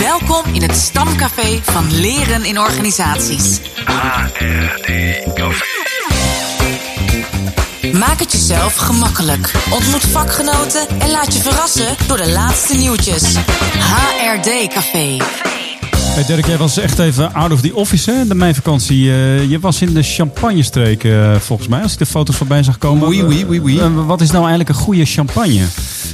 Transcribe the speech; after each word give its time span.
Welkom 0.00 0.54
in 0.54 0.62
het 0.62 0.76
stamcafé 0.76 1.58
van 1.62 2.00
Leren 2.00 2.44
in 2.44 2.58
Organisaties. 2.58 3.60
HRD-café. 3.84 5.64
Maak 7.92 8.18
het 8.18 8.32
jezelf 8.32 8.76
gemakkelijk. 8.76 9.52
Ontmoet 9.70 10.06
vakgenoten 10.06 10.88
en 10.98 11.10
laat 11.10 11.34
je 11.34 11.40
verrassen 11.40 11.96
door 12.06 12.16
de 12.16 12.30
laatste 12.30 12.76
nieuwtjes. 12.76 13.36
HRD 13.78 14.68
Café. 14.72 15.16
Hey 16.18 16.24
Dirk, 16.26 16.46
jij 16.46 16.56
was 16.56 16.78
echt 16.78 16.98
even 16.98 17.34
out 17.34 17.52
of 17.52 17.60
the 17.60 17.74
office, 17.74 18.10
hè? 18.10 18.26
De 18.26 18.34
meivakantie. 18.34 19.10
Eh, 19.10 19.50
je 19.50 19.58
was 19.60 19.82
in 19.82 19.94
de 19.94 20.02
champagnestreek, 20.02 21.04
eh, 21.04 21.34
volgens 21.36 21.68
mij, 21.68 21.82
als 21.82 21.92
ik 21.92 21.98
de 21.98 22.06
foto's 22.06 22.36
voorbij 22.36 22.62
zag 22.62 22.78
komen. 22.78 23.08
Oui, 23.08 23.22
oui, 23.22 23.44
oui, 23.48 23.60
oui. 23.60 23.78
Eh, 23.78 24.06
wat 24.06 24.20
is 24.20 24.30
nou 24.30 24.40
eigenlijk 24.40 24.68
een 24.68 24.84
goede 24.84 25.04
champagne? 25.04 25.64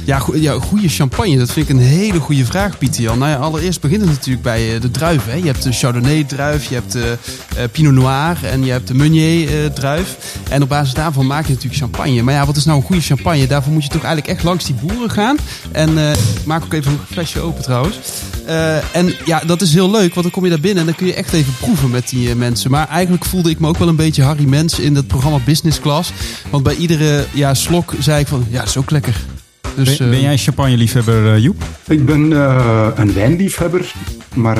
Ja, 0.05 0.25
ja, 0.33 0.59
goede 0.59 0.89
champagne, 0.89 1.37
dat 1.37 1.51
vind 1.51 1.69
ik 1.69 1.75
een 1.75 1.81
hele 1.81 2.19
goede 2.19 2.45
vraag, 2.45 2.77
Pieter 2.77 3.01
Jan. 3.01 3.17
Nou 3.17 3.31
ja, 3.31 3.37
allereerst 3.37 3.81
begint 3.81 4.01
het 4.01 4.09
natuurlijk 4.09 4.43
bij 4.43 4.75
eh, 4.75 4.81
de 4.81 4.91
druiven. 4.91 5.31
Hè. 5.31 5.37
Je 5.37 5.45
hebt 5.45 5.63
de 5.63 5.71
Chardonnay-druif, 5.71 6.69
je 6.69 6.73
hebt 6.73 6.91
de 6.91 7.17
eh, 7.57 7.63
Pinot 7.71 7.93
Noir 7.93 8.37
en 8.43 8.65
je 8.65 8.71
hebt 8.71 8.87
de 8.87 8.93
Meunier-druif. 8.93 10.17
en 10.49 10.61
op 10.61 10.69
basis 10.69 10.93
daarvan 10.93 11.25
maak 11.25 11.45
je 11.45 11.53
natuurlijk 11.53 11.81
champagne. 11.81 12.21
Maar 12.21 12.33
ja, 12.33 12.45
wat 12.45 12.55
is 12.55 12.65
nou 12.65 12.77
een 12.77 12.85
goede 12.85 13.01
champagne? 13.01 13.47
Daarvoor 13.47 13.73
moet 13.73 13.83
je 13.83 13.89
toch 13.89 14.03
eigenlijk 14.03 14.33
echt 14.35 14.43
langs 14.43 14.65
die 14.65 14.75
boeren 14.75 15.11
gaan. 15.11 15.37
En 15.71 15.97
eh, 15.97 16.17
maak 16.45 16.63
ook 16.63 16.73
even 16.73 16.91
een 16.91 16.99
flesje 17.11 17.39
open 17.39 17.63
trouwens. 17.63 17.99
Eh, 18.45 18.95
en 18.95 19.13
ja, 19.25 19.39
dat 19.45 19.61
is 19.61 19.73
heel 19.73 19.91
leuk, 19.91 20.13
want 20.13 20.21
dan 20.21 20.31
kom 20.31 20.43
je 20.43 20.49
daar 20.49 20.59
binnen 20.59 20.79
en 20.79 20.85
dan 20.85 20.95
kun 20.95 21.07
je 21.07 21.13
echt 21.13 21.33
even 21.33 21.53
proeven 21.59 21.89
met 21.89 22.09
die 22.09 22.29
eh, 22.29 22.35
mensen. 22.35 22.71
Maar 22.71 22.87
eigenlijk 22.87 23.25
voelde 23.25 23.49
ik 23.49 23.59
me 23.59 23.67
ook 23.67 23.77
wel 23.77 23.87
een 23.87 23.95
beetje 23.95 24.23
Harry 24.23 24.47
Mens 24.47 24.79
in 24.79 24.93
dat 24.93 25.07
programma 25.07 25.39
Business 25.45 25.79
Class. 25.79 26.11
Want 26.49 26.63
bij 26.63 26.75
iedere 26.75 27.25
ja, 27.33 27.53
slok 27.53 27.93
zei 27.99 28.19
ik 28.19 28.27
van, 28.27 28.45
ja, 28.49 28.59
dat 28.59 28.67
is 28.67 28.77
ook 28.77 28.91
lekker. 28.91 29.34
Dus, 29.75 29.97
ben, 29.97 30.09
ben 30.09 30.17
eh, 30.17 30.23
jij 30.23 30.37
champagne-liefhebber, 30.37 31.33
eh, 31.33 31.43
Joep? 31.43 31.63
Ik 31.87 32.05
ben 32.05 32.33
eh, 32.33 32.87
een 32.95 33.13
wijnliefhebber, 33.13 33.93
maar 34.33 34.57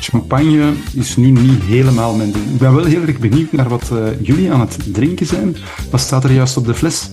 champagne 0.00 0.72
is 0.94 1.16
nu 1.16 1.30
niet 1.30 1.62
helemaal 1.62 2.14
mijn 2.14 2.32
ding. 2.32 2.44
Ik 2.44 2.58
ben 2.58 2.74
wel 2.74 2.84
heel 2.84 3.02
erg 3.02 3.18
benieuwd 3.18 3.52
naar 3.52 3.68
wat 3.68 3.90
eh, 3.90 3.98
jullie 4.22 4.52
aan 4.52 4.60
het 4.60 4.78
drinken 4.92 5.26
zijn. 5.26 5.56
Wat 5.90 6.00
staat 6.00 6.24
er 6.24 6.32
juist 6.32 6.56
op 6.56 6.66
de 6.66 6.74
fles? 6.74 7.10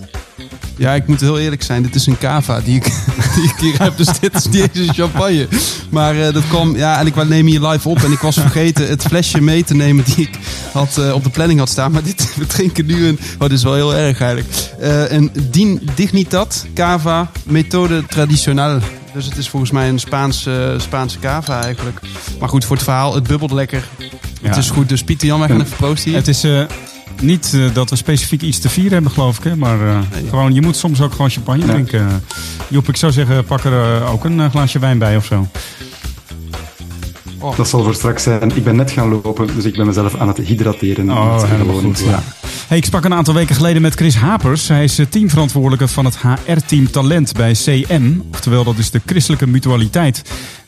Ja, 0.76 0.94
ik 0.94 1.06
moet 1.06 1.20
heel 1.20 1.38
eerlijk 1.38 1.62
zijn. 1.62 1.82
Dit 1.82 1.94
is 1.94 2.06
een 2.06 2.18
cava 2.18 2.60
die 2.60 2.76
ik, 2.76 2.84
die 3.34 3.44
ik 3.44 3.54
hier 3.60 3.82
heb. 3.82 3.96
Dus 3.96 4.18
dit 4.20 4.34
is 4.34 4.48
niet 4.48 4.54
eens 4.74 4.88
een 4.88 4.94
champagne. 4.94 5.48
Maar 5.90 6.20
eh, 6.20 6.32
dat 6.32 6.48
kwam... 6.48 6.76
Ja, 6.76 6.98
en 6.98 7.06
ik 7.06 7.28
neem 7.28 7.46
hier 7.46 7.60
live 7.60 7.88
op. 7.88 8.02
En 8.02 8.12
ik 8.12 8.18
was 8.18 8.34
vergeten 8.34 8.88
het 8.88 9.02
flesje 9.02 9.40
mee 9.40 9.64
te 9.64 9.74
nemen 9.74 10.04
die 10.04 10.16
ik 10.16 10.38
had, 10.72 10.98
eh, 10.98 11.14
op 11.14 11.24
de 11.24 11.30
planning 11.30 11.58
had 11.58 11.68
staan. 11.68 11.92
Maar 11.92 12.02
dit, 12.02 12.32
we 12.38 12.46
drinken 12.46 12.86
nu 12.86 13.06
een... 13.06 13.18
Oh, 13.38 13.48
dit 13.48 13.58
is 13.58 13.62
wel 13.62 13.74
heel 13.74 13.94
erg 13.94 14.20
eigenlijk. 14.20 14.54
Eh, 14.80 15.10
een 15.10 15.30
Din, 15.50 15.88
Dignitat 15.94 16.66
Cava 16.74 17.30
Methode 17.44 18.06
Tradicional. 18.06 18.78
Dus 19.12 19.24
het 19.24 19.36
is 19.36 19.48
volgens 19.48 19.70
mij 19.70 19.88
een 19.88 19.98
Spaanse, 19.98 20.74
Spaanse 20.78 21.18
cava 21.18 21.62
eigenlijk. 21.62 22.00
Maar 22.38 22.48
goed, 22.48 22.64
voor 22.64 22.76
het 22.76 22.84
verhaal. 22.84 23.14
Het 23.14 23.26
bubbelt 23.26 23.52
lekker. 23.52 23.84
Het 24.42 24.56
is 24.56 24.70
goed. 24.70 24.88
Dus 24.88 25.04
Pieter 25.04 25.26
Jan, 25.26 25.38
wij 25.38 25.48
gaan 25.48 25.60
even 25.60 25.76
proosten 25.76 26.10
hier. 26.10 26.18
Het 26.18 26.28
is 26.28 26.44
niet 27.20 27.52
eh, 27.54 27.74
dat 27.74 27.90
we 27.90 27.96
specifiek 27.96 28.42
iets 28.42 28.58
te 28.58 28.68
vieren 28.68 28.92
hebben, 28.92 29.10
geloof 29.10 29.38
ik. 29.38 29.44
Hè? 29.44 29.56
Maar 29.56 29.88
eh, 29.88 29.98
gewoon, 30.28 30.54
je 30.54 30.62
moet 30.62 30.76
soms 30.76 31.00
ook 31.00 31.12
gewoon 31.12 31.30
champagne 31.30 31.66
Ja. 31.66 31.72
drinken. 31.72 32.24
Joep, 32.68 32.88
ik 32.88 32.96
zou 32.96 33.12
zeggen, 33.12 33.44
pak 33.44 33.64
er 33.64 33.72
eh, 34.02 34.12
ook 34.12 34.24
een 34.24 34.40
eh, 34.40 34.50
glaasje 34.50 34.78
wijn 34.78 34.98
bij 34.98 35.16
of 35.16 35.24
zo. 35.24 35.46
Dat 37.56 37.68
zal 37.68 37.82
voor 37.84 37.94
straks 37.94 38.22
zijn. 38.22 38.56
Ik 38.56 38.64
ben 38.64 38.76
net 38.76 38.90
gaan 38.90 39.08
lopen, 39.08 39.46
dus 39.54 39.64
ik 39.64 39.76
ben 39.76 39.86
mezelf 39.86 40.14
aan 40.16 40.28
het 40.28 40.36
hydrateren. 40.38 41.10
Oh, 41.10 41.42
helemaal 41.42 41.58
gewoon 41.66 41.82
goed. 41.82 41.90
iets, 41.90 42.02
Ja. 42.08 42.22
Hey, 42.66 42.76
ik 42.76 42.84
sprak 42.84 43.04
een 43.04 43.14
aantal 43.14 43.34
weken 43.34 43.54
geleden 43.54 43.82
met 43.82 43.94
Chris 43.94 44.16
Hapers. 44.16 44.68
Hij 44.68 44.84
is 44.84 44.98
eh, 44.98 45.06
teamverantwoordelijke 45.06 45.88
van 45.88 46.04
het 46.04 46.18
HR-team 46.18 46.90
Talent 46.90 47.32
bij 47.32 47.52
CM. 47.52 48.12
Oftewel, 48.32 48.64
dat 48.64 48.78
is 48.78 48.90
de 48.90 49.00
Christelijke 49.06 49.46
Mutualiteit. 49.46 50.22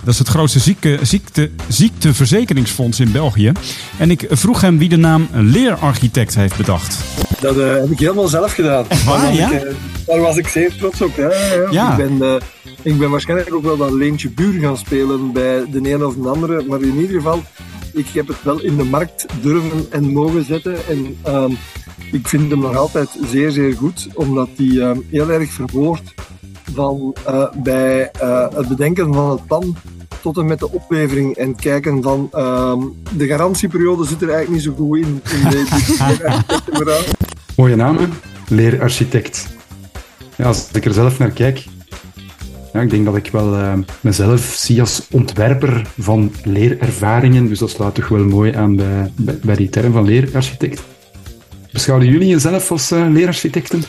Dat 0.05 0.13
is 0.13 0.19
het 0.19 0.29
grootste 0.29 0.59
zieke, 0.59 0.99
ziekte, 1.03 1.51
ziekteverzekeringsfonds 1.69 3.01
in 3.01 3.13
België. 3.13 3.53
En 3.97 4.11
ik 4.11 4.27
vroeg 4.31 4.61
hem 4.61 4.79
wie 4.79 4.89
de 4.89 4.97
naam 4.97 5.29
leerarchitect 5.33 6.35
heeft 6.35 6.57
bedacht. 6.57 6.99
Dat 7.41 7.59
eh, 7.59 7.73
heb 7.73 7.91
ik 7.91 7.99
helemaal 7.99 8.29
zelf 8.29 8.53
gedaan. 8.53 8.85
waar, 9.07 9.21
daar, 9.21 9.37
was 9.37 9.53
ik, 9.53 9.77
daar 10.07 10.21
was 10.21 10.37
ik 10.37 10.49
zeer 10.49 10.77
trots 10.77 11.03
op. 11.03 11.17
Ja, 11.17 11.31
ja. 11.71 11.97
Ik, 11.97 12.19
ben, 12.19 12.41
ik 12.83 12.99
ben 12.99 13.11
waarschijnlijk 13.11 13.55
ook 13.55 13.63
wel 13.63 13.77
dat 13.77 13.93
Leentje 13.93 14.31
Buur 14.31 14.61
gaan 14.61 14.77
spelen 14.77 15.33
bij 15.33 15.65
de 15.71 15.81
ene 15.89 16.07
of 16.07 16.15
de 16.15 16.29
andere. 16.29 16.65
Maar 16.69 16.81
in 16.81 17.01
ieder 17.01 17.17
geval, 17.17 17.43
ik 17.93 18.07
heb 18.13 18.29
het 18.29 18.43
wel 18.43 18.61
in 18.61 18.77
de 18.77 18.85
markt 18.85 19.27
durven 19.41 19.87
en 19.91 20.13
mogen 20.13 20.45
zetten. 20.45 20.77
En 20.89 21.17
ehm, 21.23 21.53
ik 22.13 22.29
vind 22.29 22.51
hem 22.51 22.61
nog 22.61 22.77
altijd 22.77 23.09
zeer, 23.31 23.51
zeer 23.51 23.75
goed. 23.75 24.09
Omdat 24.15 24.49
hij 24.57 24.81
ehm, 24.81 24.99
heel 25.11 25.31
erg 25.31 25.51
verwoordt 25.51 26.15
van 26.75 27.15
eh, 27.27 27.45
bij 27.57 28.11
eh, 28.11 28.47
het 28.55 28.69
bedenken 28.69 29.15
van 29.15 29.31
het 29.31 29.47
plan 29.47 29.77
tot 30.21 30.39
en 30.39 30.47
met 30.47 30.59
de 30.59 30.73
oplevering 30.73 31.37
en 31.37 31.57
kijken 31.57 32.03
van 32.03 32.29
ehm, 32.33 32.81
de 33.17 33.27
garantieperiode 33.27 34.05
zit 34.05 34.23
er 34.23 34.31
eigenlijk 34.31 34.65
niet 34.65 34.77
zo 34.77 34.85
goed 34.85 34.99
in. 34.99 35.23
in 35.43 35.51
deze 35.51 35.75
verhaal. 35.77 36.41
Mooie 37.57 37.77
naam, 37.77 37.97
hè? 37.97 38.07
Leerarchitect. 38.49 39.47
Ja, 40.37 40.45
als 40.45 40.69
ik 40.73 40.85
er 40.85 40.93
zelf 40.93 41.19
naar 41.19 41.31
kijk, 41.31 41.65
ja, 42.73 42.81
ik 42.81 42.91
denk 42.91 43.05
dat 43.05 43.17
ik 43.17 43.31
wel 43.31 43.55
eh, 43.55 43.73
mezelf 44.01 44.41
zie 44.41 44.81
als 44.81 45.07
ontwerper 45.11 45.87
van 45.99 46.33
leerervaringen. 46.45 47.49
Dus 47.49 47.59
dat 47.59 47.71
sluit 47.71 47.95
toch 47.95 48.09
wel 48.09 48.25
mooi 48.25 48.53
aan 48.55 48.77
bij, 48.77 49.13
bij, 49.17 49.39
bij 49.43 49.57
die 49.57 49.69
term 49.69 49.93
van 49.93 50.05
leerarchitect. 50.05 50.83
Beschouwen 51.73 52.09
jullie 52.09 52.29
jezelf 52.29 52.71
als 52.71 52.91
eh, 52.91 53.07
leerarchitecten? 53.09 53.83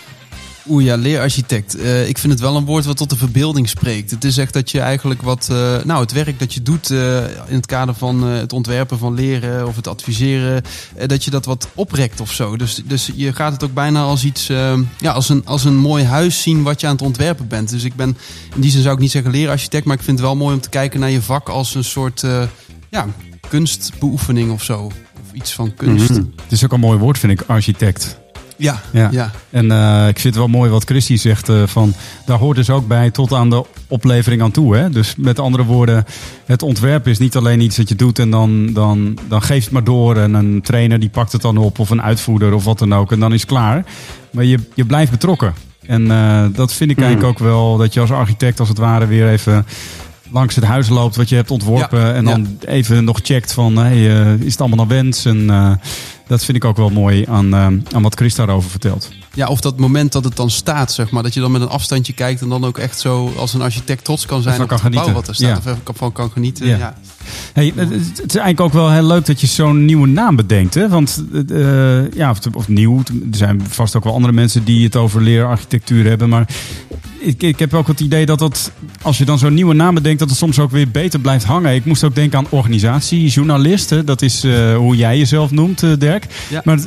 Oeh 0.67 0.84
ja, 0.84 0.95
leerarchitect. 0.95 1.78
Eh, 1.78 2.07
ik 2.07 2.17
vind 2.17 2.34
het 2.34 2.41
wel 2.41 2.56
een 2.56 2.66
woord 2.66 2.85
wat 2.85 2.97
tot 2.97 3.09
de 3.09 3.16
verbeelding 3.16 3.69
spreekt. 3.69 4.12
Het 4.12 4.23
is 4.23 4.38
echt 4.38 4.53
dat 4.53 4.72
je 4.72 4.79
eigenlijk 4.79 5.22
wat, 5.22 5.47
eh, 5.51 5.84
nou 5.84 6.01
het 6.01 6.12
werk 6.12 6.39
dat 6.39 6.53
je 6.53 6.62
doet 6.62 6.89
in 6.89 7.56
het 7.56 7.66
kader 7.66 7.94
van 7.94 8.23
het 8.23 8.53
ontwerpen 8.53 8.97
van 8.97 9.13
leren 9.13 9.68
of 9.68 9.75
het 9.75 9.88
adviseren, 9.88 10.63
dat 11.06 11.23
je 11.23 11.31
dat 11.31 11.45
wat 11.45 11.68
oprekt 11.75 12.19
of 12.19 12.31
zo. 12.31 12.57
Dus, 12.57 12.81
dus 12.85 13.12
je 13.16 13.34
gaat 13.34 13.51
het 13.51 13.63
ook 13.63 13.73
bijna 13.73 14.01
als 14.01 14.23
iets, 14.23 14.47
ja, 14.97 15.12
als 15.12 15.29
een, 15.29 15.45
als 15.45 15.63
een 15.63 15.78
mooi 15.78 16.03
huis 16.03 16.41
zien 16.41 16.63
wat 16.63 16.81
je 16.81 16.88
aan 16.88 16.94
het 16.94 17.01
ontwerpen 17.01 17.47
bent. 17.47 17.69
Dus 17.69 17.84
ik 17.84 17.95
ben, 17.95 18.18
in 18.56 18.62
die 18.62 18.72
zin 18.72 18.81
zou 18.81 18.95
ik 18.95 19.01
niet 19.01 19.12
zeggen 19.12 19.31
leerarchitect, 19.31 19.85
maar 19.85 19.95
ik 19.95 20.03
vind 20.03 20.18
het 20.18 20.28
wel 20.28 20.35
mooi 20.35 20.56
om 20.56 20.62
te 20.62 20.69
kijken 20.69 21.00
naar 21.00 21.09
je 21.12 21.22
vak 21.22 21.50
als 21.50 21.75
een 21.75 21.84
soort, 21.84 22.23
ja, 22.89 23.07
kunstbeoefening 23.50 24.51
of 24.51 24.63
zo. 24.63 24.91
Iets 25.34 25.53
van 25.53 25.73
kunst. 25.75 26.09
Het 26.09 26.51
is 26.51 26.63
ook 26.66 26.72
een 26.72 26.79
mooi 26.79 26.97
woord, 27.00 27.17
vind 27.19 27.41
ik, 27.41 27.47
architect. 27.47 28.19
Ja, 28.57 28.81
Ja. 28.91 29.09
ja. 29.12 29.31
En 29.50 29.72
eh, 29.72 30.07
ik 30.07 30.19
vind 30.19 30.23
het 30.23 30.35
wel 30.35 30.47
mooi 30.47 30.69
wat 30.72 30.84
Christy 30.84 31.16
zegt. 31.17 31.50
eh, 31.50 31.63
van, 31.66 31.94
daar 32.25 32.38
hoort 32.38 32.56
dus 32.56 32.69
ook 32.69 32.88
bij 32.88 33.12
tot 33.12 33.34
aan 33.34 33.50
de 33.50 33.66
oplevering 33.88 34.41
aan 34.41 34.51
toe. 34.51 34.75
Hè? 34.75 34.89
Dus 34.89 35.16
met 35.18 35.39
andere 35.39 35.63
woorden, 35.63 36.06
het 36.45 36.62
ontwerp 36.63 37.07
is 37.07 37.18
niet 37.18 37.35
alleen 37.35 37.62
iets 37.62 37.75
dat 37.75 37.89
je 37.89 37.95
doet 37.95 38.19
en 38.19 38.29
dan, 38.29 38.73
dan, 38.73 39.18
dan 39.28 39.41
geeft 39.41 39.63
het 39.63 39.73
maar 39.73 39.84
door. 39.84 40.18
En 40.18 40.34
een 40.34 40.62
trainer 40.62 41.00
die 41.00 41.09
pakt 41.09 41.31
het 41.31 41.41
dan 41.41 41.57
op 41.57 41.79
of 41.79 41.89
een 41.89 42.01
uitvoerder 42.01 42.53
of 42.53 42.63
wat 42.63 42.79
dan 42.79 42.94
ook. 42.94 43.12
En 43.12 43.19
dan 43.19 43.34
is 43.34 43.41
het 43.41 43.50
klaar. 43.50 43.85
Maar 44.31 44.44
je, 44.45 44.59
je 44.75 44.85
blijft 44.85 45.12
betrokken. 45.12 45.53
En 45.85 46.12
eh, 46.12 46.45
dat 46.53 46.73
vind 46.73 46.91
ik 46.91 46.97
eigenlijk 47.00 47.28
ook 47.29 47.39
wel 47.47 47.78
dat 47.78 47.94
je 47.94 48.00
als 48.00 48.12
architect 48.12 48.59
als 48.59 48.69
het 48.69 48.78
ware 48.78 49.06
weer 49.06 49.29
even 49.29 49.66
langs 50.31 50.56
het 50.56 50.63
huis 50.63 50.90
loopt 50.90 51.16
wat 51.16 51.29
je 51.29 51.35
hebt 51.35 51.51
ontworpen. 51.51 52.00
Ja, 52.00 52.13
en 52.13 52.25
dan 52.25 52.57
even 52.59 53.03
nog 53.03 53.19
checkt 53.23 53.53
van 53.53 53.78
hey, 53.78 54.22
eh, 54.22 54.34
is 54.34 54.51
het 54.51 54.59
allemaal 54.59 54.85
naar 54.85 54.95
wens? 54.95 55.25
En 55.25 55.50
eh, 55.50 55.72
dat 56.28 56.45
vind 56.45 56.57
ik 56.57 56.66
ook 56.66 56.78
wel 56.78 56.90
mooi 56.90 57.25
aan, 57.25 57.53
eh, 57.53 57.66
aan 57.94 58.01
wat 58.01 58.16
Chris 58.16 58.35
daarover 58.35 58.69
vertelt. 58.69 59.09
Ja, 59.34 59.47
of 59.47 59.62
dat 59.62 59.79
moment 59.79 60.12
dat 60.12 60.23
het 60.23 60.35
dan 60.35 60.50
staat, 60.50 60.91
zeg 60.91 61.12
maar. 61.12 61.23
Dat 61.23 61.34
je 61.34 61.39
dan 61.39 61.51
met 61.51 61.62
een 61.62 61.69
afstandje 61.69 62.13
kijkt 62.13 62.41
en 62.41 62.50
dan 62.50 62.66
ook 62.66 62.78
echt 62.78 63.00
zo 63.00 63.34
als 63.38 63.53
een 63.53 63.62
architect 63.62 64.03
trots 64.03 64.25
kan 64.25 64.41
zijn 64.41 64.62
op 64.62 64.68
kan 64.68 64.78
het 64.78 64.85
gebouw 64.85 65.03
genieten. 65.03 65.13
wat 65.13 65.28
er 65.28 65.35
staat. 65.35 65.63
Ja. 65.63 65.72
Of 65.72 65.78
even 65.79 65.95
van 65.95 66.12
kan 66.12 66.31
genieten. 66.31 66.68
Ja. 66.68 66.95
Hey, 67.53 67.73
het, 67.75 67.91
is 67.91 68.18
eigenlijk 68.18 68.59
ook 68.59 68.73
wel 68.73 68.91
heel 68.91 69.03
leuk 69.03 69.25
dat 69.25 69.41
je 69.41 69.47
zo'n 69.47 69.85
nieuwe 69.85 70.07
naam 70.07 70.35
bedenkt. 70.35 70.73
Hè? 70.73 70.89
Want 70.89 71.23
ja, 72.13 72.29
of, 72.29 72.39
of 72.53 72.68
nieuw. 72.68 72.97
Er 73.31 73.38
zijn 73.38 73.62
vast 73.69 73.95
ook 73.95 74.03
wel 74.03 74.13
andere 74.13 74.34
mensen 74.34 74.63
die 74.63 74.84
het 74.84 74.95
over 74.95 75.22
leerarchitectuur 75.22 76.06
hebben. 76.06 76.29
Maar 76.29 76.47
ik, 77.19 77.44
ik 77.44 77.59
heb 77.59 77.74
ook 77.74 77.88
het 77.88 78.00
idee 78.00 78.25
dat 78.25 78.40
dat, 78.40 78.72
als 79.02 79.18
je 79.18 79.25
dan 79.25 79.38
zo'n 79.38 79.53
nieuwe 79.53 79.74
naam 79.74 79.94
bedenkt, 79.94 80.19
dat 80.19 80.30
het 80.30 80.38
soms 80.38 80.60
ook 80.60 80.71
weer 80.71 80.92
beter 80.92 81.19
blijft 81.19 81.45
hangen. 81.45 81.75
Ik 81.75 81.86
moest 81.86 82.04
ook 82.04 82.16
denken 82.16 82.38
aan 82.38 82.48
organisatie, 82.50 83.27
journalist. 83.27 83.89
hè. 83.89 84.04
Dat 84.04 84.21
is 84.21 84.44
eh, 84.44 84.75
hoe 84.75 84.95
jij 84.95 85.18
jezelf 85.18 85.51
noemt, 85.51 85.83
eh, 85.83 85.92
Dirk. 85.98 86.25
Ja. 86.50 86.62
Maar 86.63 86.80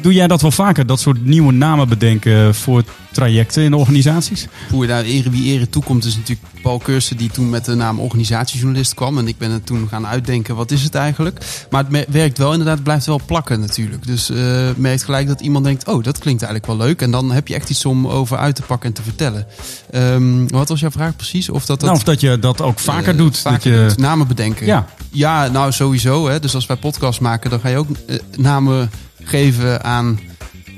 doe 0.00 0.12
jij 0.12 0.26
dat 0.26 0.42
wel 0.42 0.50
vaker? 0.50 0.86
Dat 0.86 1.00
soort 1.00 1.24
nieuwe 1.24 1.52
namen 1.52 1.88
bedenken 1.88 2.54
voor 2.54 2.82
trajecten 3.12 3.62
in 3.62 3.74
organisaties? 3.74 4.46
Hoe 4.70 4.86
daar 4.86 5.04
ere 5.04 5.30
wie 5.30 5.52
ere 5.52 5.68
toekomt 5.68 6.04
is 6.04 6.16
natuurlijk 6.16 6.48
Paul 6.62 6.78
Keursen 6.78 7.16
die 7.16 7.30
toen 7.30 7.50
met 7.50 7.64
de 7.64 7.74
naam 7.74 8.00
organisatiejournalist 8.00 8.94
kwam. 8.94 9.18
En 9.18 9.28
ik 9.28 9.38
ben 9.38 9.50
het 9.50 9.66
toen 9.66 9.88
gaan 9.88 10.06
uitdenken, 10.06 10.56
wat 10.56 10.70
is 10.70 10.82
het 10.82 10.94
eigenlijk? 10.94 11.66
Maar 11.70 11.84
het 11.90 12.06
werkt 12.08 12.38
wel 12.38 12.50
inderdaad, 12.50 12.74
het 12.74 12.84
blijft 12.84 13.06
wel 13.06 13.20
plakken 13.26 13.60
natuurlijk. 13.60 14.06
Dus 14.06 14.30
eh 14.30 14.68
merkt 14.76 15.04
gelijk 15.04 15.26
dat 15.26 15.40
iemand 15.40 15.64
denkt, 15.64 15.86
oh 15.86 16.02
dat 16.02 16.18
klinkt 16.18 16.42
eigenlijk 16.42 16.78
wel 16.78 16.86
leuk. 16.86 17.02
En 17.02 17.10
dan 17.10 17.32
heb 17.32 17.48
je 17.48 17.54
echt 17.54 17.70
iets 17.70 17.84
om 17.84 18.06
over 18.08 18.36
uit 18.36 18.54
te 18.54 18.62
pakken 18.62 18.88
en 18.88 18.94
te 18.94 19.02
vertellen. 19.02 19.46
Ehm, 19.90 20.46
wat 20.46 20.68
was 20.68 20.80
jouw 20.80 20.90
vraag 20.90 21.16
precies? 21.16 21.48
Of 21.48 21.66
dat, 21.66 21.80
dat 21.80 21.88
Nou, 21.88 21.96
of 21.96 22.02
dat 22.04 22.20
je 22.20 22.38
dat 22.38 22.60
ook 22.60 22.78
vaker 22.78 23.12
eh, 23.12 23.18
doet. 23.18 23.38
vaker 23.38 23.70
dat 23.70 23.80
je, 23.80 23.86
doet. 23.88 23.98
Namen 23.98 24.26
bedenken. 24.26 24.66
Ja. 24.66 24.86
ja, 25.10 25.46
nou 25.48 25.72
sowieso. 25.72 26.28
Hè. 26.28 26.40
Dus 26.40 26.54
als 26.54 26.66
wij 26.66 26.76
podcast 26.76 27.20
maken, 27.20 27.50
dan 27.50 27.60
ga 27.60 27.68
je 27.68 27.76
ook 27.76 27.88
eh, 28.06 28.18
namen 28.36 28.90
geven 29.22 29.84
aan 29.84 30.20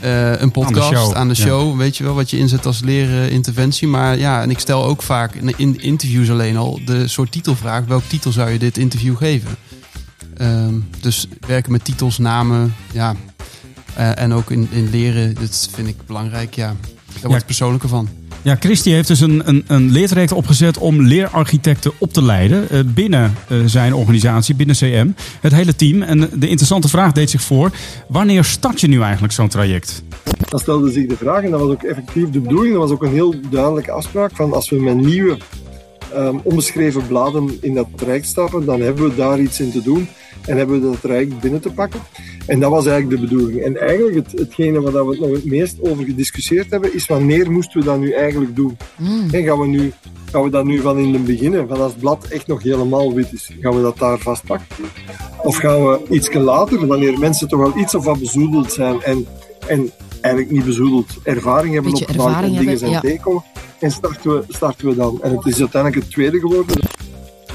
eh, 0.00 0.40
een 0.40 0.50
podcast 0.50 0.92
show, 0.92 1.14
aan 1.14 1.28
de 1.28 1.34
ja. 1.36 1.44
show, 1.44 1.76
weet 1.76 1.96
je 1.96 2.04
wel, 2.04 2.14
wat 2.14 2.30
je 2.30 2.38
inzet 2.38 2.66
als 2.66 2.80
leren 2.80 3.30
interventie. 3.30 3.88
Maar 3.88 4.18
ja, 4.18 4.42
en 4.42 4.50
ik 4.50 4.58
stel 4.58 4.84
ook 4.84 5.02
vaak 5.02 5.34
in, 5.34 5.54
in 5.56 5.80
interviews 5.80 6.30
alleen 6.30 6.56
al 6.56 6.80
de 6.84 7.08
soort 7.08 7.32
titelvraag: 7.32 7.84
welk 7.84 8.02
titel 8.08 8.32
zou 8.32 8.50
je 8.50 8.58
dit 8.58 8.78
interview 8.78 9.16
geven? 9.16 9.56
Ehm, 10.36 10.74
dus 11.00 11.28
werken 11.46 11.72
met 11.72 11.84
titels, 11.84 12.18
namen, 12.18 12.74
ja. 12.92 13.14
En 13.94 14.34
ook 14.34 14.50
in, 14.50 14.68
in 14.70 14.90
leren, 14.90 15.34
dat 15.34 15.68
vind 15.72 15.88
ik 15.88 16.06
belangrijk, 16.06 16.54
ja. 16.54 16.66
Daar 16.66 17.20
wordt 17.20 17.34
het 17.34 17.46
persoonlijker 17.46 17.88
van. 17.88 18.08
Ja, 18.46 18.56
Christy 18.58 18.90
heeft 18.90 19.08
dus 19.08 19.20
een, 19.20 19.48
een, 19.48 19.64
een 19.66 19.90
leertraject 19.90 20.32
opgezet 20.32 20.78
om 20.78 21.02
leerarchitecten 21.02 21.92
op 21.98 22.12
te 22.12 22.22
leiden 22.22 22.70
eh, 22.70 22.80
binnen 22.86 23.34
eh, 23.48 23.58
zijn 23.64 23.94
organisatie, 23.94 24.54
binnen 24.54 24.76
CM. 24.76 25.08
Het 25.40 25.52
hele 25.52 25.76
team. 25.76 26.02
En 26.02 26.18
de 26.20 26.48
interessante 26.48 26.88
vraag 26.88 27.12
deed 27.12 27.30
zich 27.30 27.40
voor, 27.40 27.70
wanneer 28.08 28.44
start 28.44 28.80
je 28.80 28.86
nu 28.86 29.00
eigenlijk 29.00 29.32
zo'n 29.32 29.48
traject? 29.48 30.02
Dan 30.48 30.60
stelde 30.60 30.90
zich 30.90 31.06
de 31.06 31.16
vraag, 31.16 31.42
en 31.42 31.50
dat 31.50 31.60
was 31.60 31.70
ook 31.70 31.82
effectief 31.82 32.30
de 32.30 32.40
bedoeling, 32.40 32.72
dat 32.72 32.82
was 32.82 32.90
ook 32.90 33.02
een 33.02 33.12
heel 33.12 33.34
duidelijke 33.50 33.90
afspraak, 33.90 34.30
van 34.34 34.52
als 34.52 34.70
we 34.70 34.76
met 34.76 34.96
nieuwe 34.96 35.38
ehm, 36.14 36.36
onbeschreven 36.42 37.06
bladen 37.06 37.58
in 37.60 37.74
dat 37.74 37.86
traject 37.96 38.26
stappen, 38.26 38.64
dan 38.64 38.80
hebben 38.80 39.08
we 39.08 39.14
daar 39.14 39.40
iets 39.40 39.60
in 39.60 39.70
te 39.70 39.82
doen 39.82 40.08
en 40.46 40.56
hebben 40.56 40.80
we 40.80 40.90
dat 40.90 41.00
traject 41.00 41.40
binnen 41.40 41.60
te 41.60 41.72
pakken. 41.72 42.00
En 42.46 42.60
dat 42.60 42.70
was 42.70 42.86
eigenlijk 42.86 43.20
de 43.20 43.26
bedoeling. 43.28 43.62
En 43.62 43.76
eigenlijk 43.80 44.16
het, 44.16 44.32
hetgene 44.40 44.80
waar 44.80 45.06
we 45.06 45.10
het 45.10 45.20
nog 45.20 45.30
het 45.30 45.44
meest 45.44 45.76
over 45.80 46.04
gediscussieerd 46.04 46.70
hebben, 46.70 46.94
is 46.94 47.06
wanneer 47.06 47.50
moesten 47.50 47.80
we 47.80 47.86
dat 47.86 47.98
nu 47.98 48.10
eigenlijk 48.12 48.56
doen? 48.56 48.76
En 49.30 49.44
gaan 49.44 49.58
we 49.58 49.66
nu 49.66 49.92
Gaan 50.30 50.42
we 50.42 50.50
dat 50.50 50.64
nu 50.64 50.80
van 50.80 50.98
in 50.98 51.12
het 51.12 51.24
begin, 51.24 51.66
van 51.68 51.80
als 51.80 51.92
het 51.92 52.00
blad 52.00 52.26
echt 52.28 52.46
nog 52.46 52.62
helemaal 52.62 53.14
wit 53.14 53.32
is, 53.32 53.50
gaan 53.60 53.76
we 53.76 53.82
dat 53.82 53.98
daar 53.98 54.18
vastpakken? 54.18 54.66
Of 55.42 55.56
gaan 55.56 55.84
we 55.84 56.00
iets 56.10 56.32
later, 56.32 56.86
wanneer 56.86 57.18
mensen 57.18 57.48
toch 57.48 57.60
wel 57.60 57.78
iets 57.78 57.94
of 57.94 58.04
wat 58.04 58.18
bezoedeld 58.18 58.72
zijn 58.72 59.02
en, 59.02 59.26
en 59.66 59.90
eigenlijk 60.20 60.54
niet 60.54 60.64
bezoedeld, 60.64 61.06
ervaring 61.22 61.74
hebben 61.74 61.94
opgebouwd 61.94 62.42
en 62.42 62.56
dingen 62.56 62.78
zijn 62.78 62.90
ja. 62.90 63.00
tegenkomen, 63.00 63.44
en 63.78 63.90
starten 63.90 64.30
we, 64.30 64.44
starten 64.48 64.88
we 64.88 64.94
dan. 64.94 65.22
En 65.22 65.36
het 65.36 65.46
is 65.46 65.58
uiteindelijk 65.60 66.02
het 66.02 66.12
tweede 66.12 66.38
geworden. 66.38 66.76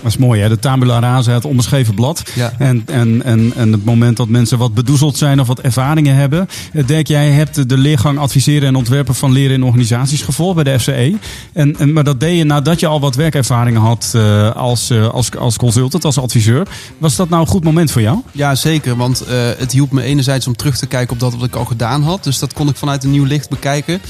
Dat 0.02 0.12
is 0.12 0.18
mooi, 0.18 0.42
hè? 0.42 0.50
De 0.50 0.60
tabula 0.60 1.00
rasa, 1.00 1.32
het 1.32 1.46
onbeschreven 1.46 1.96
blad. 1.96 2.24
Ja. 2.36 2.54
En, 2.58 2.84
en, 2.86 3.24
en, 3.24 3.54
en 3.56 3.72
het 3.72 3.86
moment 3.86 4.18
dat 4.18 4.28
mensen 4.28 4.58
wat 4.58 4.74
bedoezeld 4.74 5.18
zijn 5.18 5.40
of 5.40 5.48
wat 5.48 5.60
ervaringen 5.60 6.16
hebben. 6.16 6.48
Eh, 6.74 6.88
Dirk, 6.88 7.08
jij 7.08 7.30
hebt 7.30 7.70
de 7.70 7.78
leergang 7.78 8.20
adviseren 8.20 8.68
en 8.68 8.76
ontwerpen 8.76 9.16
van 9.16 9.32
leren 9.32 9.56
in 9.56 9.64
organisaties 9.64 10.22
gevolgd 10.22 10.56
bij 10.56 10.64
de 10.64 10.80
FCE. 10.80 11.16
En, 11.54 11.78
en, 11.80 11.94
maar 11.94 12.04
dat 12.04 12.20
deed 12.20 12.38
je 12.38 12.44
nadat 12.44 12.80
je 12.80 12.88
al 12.88 13.00
wat 13.00 13.16
werkervaringen 13.16 13.82
had 13.82 14.12
eh, 14.16 14.52
als, 14.56 14.90
eh, 14.90 15.10
als, 15.10 15.38
als 15.38 15.58
consultant, 15.58 16.06
als 16.06 16.18
adviseur. 16.18 16.68
Was 16.98 17.16
dat 17.16 17.30
nou 17.30 17.42
een 17.42 17.48
goed 17.48 17.64
moment 17.64 17.92
voor 17.92 18.02
jou? 18.02 18.20
Ja, 18.32 18.56
zeker. 18.56 18.96
Want 18.96 19.24
het 19.58 19.72
hielp 19.72 19.92
me 19.92 20.02
enerzijds 20.02 20.48
om 20.48 20.56
terug 20.56 20.78
te 20.78 20.88
kijken 20.88 21.14
op 21.14 21.20
dat 21.20 21.36
wat 21.36 21.48
ik 21.48 21.56
al 21.56 21.66
gedaan 21.66 22.04
had. 22.04 22.24
Dus 22.24 22.40
dat 22.40 22.54
kon 22.54 22.70
ik 22.70 22.76
vanuit 22.76 23.04
een 23.04 23.12
nieuw 23.12 23.24
licht 23.24 23.50
bekijken. 23.50 24.02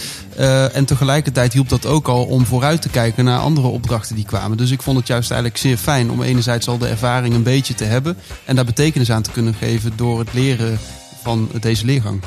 Eh, 0.41 0.75
en 0.75 0.85
tegelijkertijd 0.85 1.53
hielp 1.53 1.69
dat 1.69 1.85
ook 1.85 2.07
al 2.07 2.25
om 2.25 2.45
vooruit 2.45 2.81
te 2.81 2.89
kijken 2.89 3.25
naar 3.25 3.39
andere 3.39 3.67
opdrachten 3.67 4.15
die 4.15 4.25
kwamen. 4.25 4.57
Dus 4.57 4.71
ik 4.71 4.81
vond 4.81 4.97
het 4.97 5.07
juist 5.07 5.31
eigenlijk 5.31 5.61
zeer 5.61 5.77
fijn 5.77 6.11
om 6.11 6.21
enerzijds 6.21 6.67
al 6.67 6.77
de 6.77 6.88
ervaring 6.88 7.33
een 7.33 7.43
beetje 7.43 7.73
te 7.73 7.83
hebben. 7.83 8.17
En 8.45 8.55
daar 8.55 8.65
betekenis 8.65 9.11
aan 9.11 9.21
te 9.21 9.31
kunnen 9.31 9.53
geven 9.53 9.91
door 9.95 10.19
het 10.19 10.33
leren 10.33 10.77
van 11.23 11.49
deze 11.59 11.85
leergang. 11.85 12.21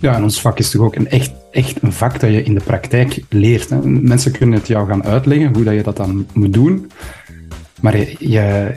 Ja, 0.00 0.14
en 0.14 0.22
ons 0.22 0.40
vak 0.40 0.58
is 0.58 0.70
toch 0.70 0.82
ook 0.82 0.94
een 0.94 1.08
echt, 1.08 1.32
echt 1.50 1.82
een 1.82 1.92
vak 1.92 2.20
dat 2.20 2.30
je 2.30 2.42
in 2.42 2.54
de 2.54 2.64
praktijk 2.64 3.20
leert. 3.28 3.84
Mensen 3.84 4.32
kunnen 4.32 4.58
het 4.58 4.66
jou 4.66 4.88
gaan 4.88 5.04
uitleggen 5.04 5.54
hoe 5.54 5.64
dat 5.64 5.74
je 5.74 5.82
dat 5.82 5.96
dan 5.96 6.26
moet 6.32 6.52
doen. 6.52 6.90
Maar 7.80 7.96
je, 7.98 8.16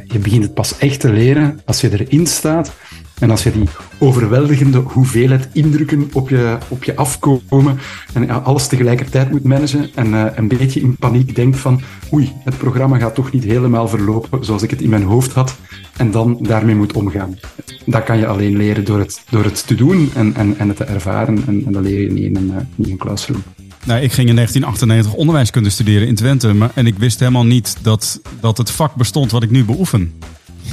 je 0.07 0.19
begint 0.19 0.43
het 0.43 0.53
pas 0.53 0.77
echt 0.77 0.99
te 0.99 1.09
leren 1.09 1.59
als 1.65 1.81
je 1.81 1.99
erin 1.99 2.27
staat. 2.27 2.73
En 3.19 3.31
als 3.31 3.43
je 3.43 3.51
die 3.51 3.67
overweldigende 3.97 4.77
hoeveelheid 4.77 5.47
indrukken 5.53 6.09
op 6.13 6.29
je, 6.29 6.57
op 6.67 6.83
je 6.83 6.95
afkomen 6.95 7.79
en 8.13 8.43
alles 8.43 8.67
tegelijkertijd 8.67 9.31
moet 9.31 9.43
managen 9.43 9.89
en 9.95 10.13
eh, 10.13 10.25
een 10.35 10.47
beetje 10.47 10.79
in 10.79 10.95
paniek 10.95 11.35
denkt 11.35 11.57
van 11.57 11.81
oei, 12.13 12.31
het 12.43 12.57
programma 12.57 12.97
gaat 12.97 13.15
toch 13.15 13.31
niet 13.31 13.43
helemaal 13.43 13.87
verlopen 13.87 14.45
zoals 14.45 14.61
ik 14.61 14.69
het 14.69 14.81
in 14.81 14.89
mijn 14.89 15.03
hoofd 15.03 15.33
had 15.33 15.55
en 15.97 16.11
dan 16.11 16.37
daarmee 16.41 16.75
moet 16.75 16.93
omgaan. 16.93 17.39
Dat 17.85 18.03
kan 18.03 18.17
je 18.17 18.27
alleen 18.27 18.57
leren 18.57 18.85
door 18.85 18.99
het, 18.99 19.21
door 19.29 19.43
het 19.43 19.67
te 19.67 19.75
doen 19.75 20.11
en, 20.13 20.35
en, 20.35 20.57
en 20.57 20.67
het 20.67 20.77
te 20.77 20.83
ervaren 20.83 21.43
en, 21.47 21.63
en 21.65 21.71
dat 21.71 21.83
leer 21.83 22.01
je 22.01 22.11
niet 22.11 22.23
in 22.23 22.35
een, 22.35 22.51
eh, 22.51 22.63
niet 22.75 22.87
in 22.87 22.93
een 22.93 22.99
classroom. 22.99 23.43
Nou, 23.85 24.01
ik 24.01 24.11
ging 24.11 24.29
in 24.29 24.35
1998 24.35 25.13
onderwijskunde 25.13 25.69
studeren 25.69 26.07
in 26.07 26.15
Twente. 26.15 26.53
Maar, 26.53 26.71
en 26.73 26.87
ik 26.87 26.97
wist 26.97 27.19
helemaal 27.19 27.45
niet 27.45 27.77
dat, 27.81 28.21
dat 28.39 28.57
het 28.57 28.71
vak 28.71 28.95
bestond 28.95 29.31
wat 29.31 29.43
ik 29.43 29.49
nu 29.49 29.63
beoefen. 29.63 30.13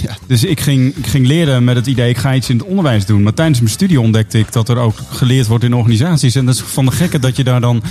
Ja. 0.02 0.17
Dus 0.26 0.44
ik 0.44 0.61
ging, 0.61 0.96
ik 0.96 1.06
ging 1.06 1.26
leren 1.26 1.64
met 1.64 1.76
het 1.76 1.87
idee, 1.87 2.08
ik 2.08 2.19
ga 2.19 2.35
iets 2.35 2.49
in 2.49 2.58
het 2.58 2.67
onderwijs 2.67 3.06
doen. 3.06 3.23
Maar 3.23 3.35
tijdens 3.35 3.58
mijn 3.58 3.70
studie 3.70 4.00
ontdekte 4.00 4.38
ik 4.38 4.52
dat 4.52 4.69
er 4.69 4.76
ook 4.76 4.96
geleerd 5.08 5.46
wordt 5.46 5.64
in 5.64 5.75
organisaties. 5.75 6.35
En 6.35 6.46
dat 6.46 6.55
is 6.55 6.61
van 6.61 6.85
de 6.85 6.91
gekke 6.91 7.19
dat 7.19 7.37
je 7.37 7.44
daar 7.44 7.61
dan 7.61 7.82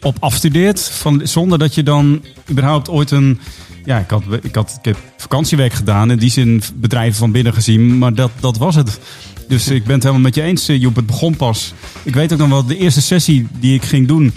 op 0.00 0.16
afstudeert. 0.20 0.80
Van, 0.80 1.20
zonder 1.24 1.58
dat 1.58 1.74
je 1.74 1.82
dan 1.82 2.22
überhaupt 2.50 2.88
ooit 2.88 3.10
een... 3.10 3.40
Ja, 3.84 3.98
ik, 3.98 4.10
had, 4.10 4.22
ik, 4.42 4.54
had, 4.54 4.78
ik 4.78 4.84
heb 4.84 4.96
vakantiewerk 5.16 5.72
gedaan. 5.72 6.10
In 6.10 6.18
die 6.18 6.30
zin 6.30 6.62
bedrijven 6.74 7.18
van 7.18 7.32
binnen 7.32 7.54
gezien. 7.54 7.98
Maar 7.98 8.14
dat, 8.14 8.30
dat 8.40 8.58
was 8.58 8.74
het. 8.74 8.98
Dus 9.52 9.68
ik 9.68 9.84
ben 9.84 9.94
het 9.94 10.02
helemaal 10.02 10.24
met 10.24 10.34
je 10.34 10.42
eens, 10.42 10.68
eh, 10.68 10.80
Joep. 10.80 10.96
Het 10.96 11.06
begon 11.06 11.36
pas. 11.36 11.74
Ik 12.02 12.14
weet 12.14 12.32
ook 12.32 12.38
nog 12.38 12.48
wel, 12.48 12.66
de 12.66 12.76
eerste 12.76 13.02
sessie 13.02 13.46
die 13.60 13.74
ik 13.74 13.82
ging 13.82 14.08
doen... 14.08 14.32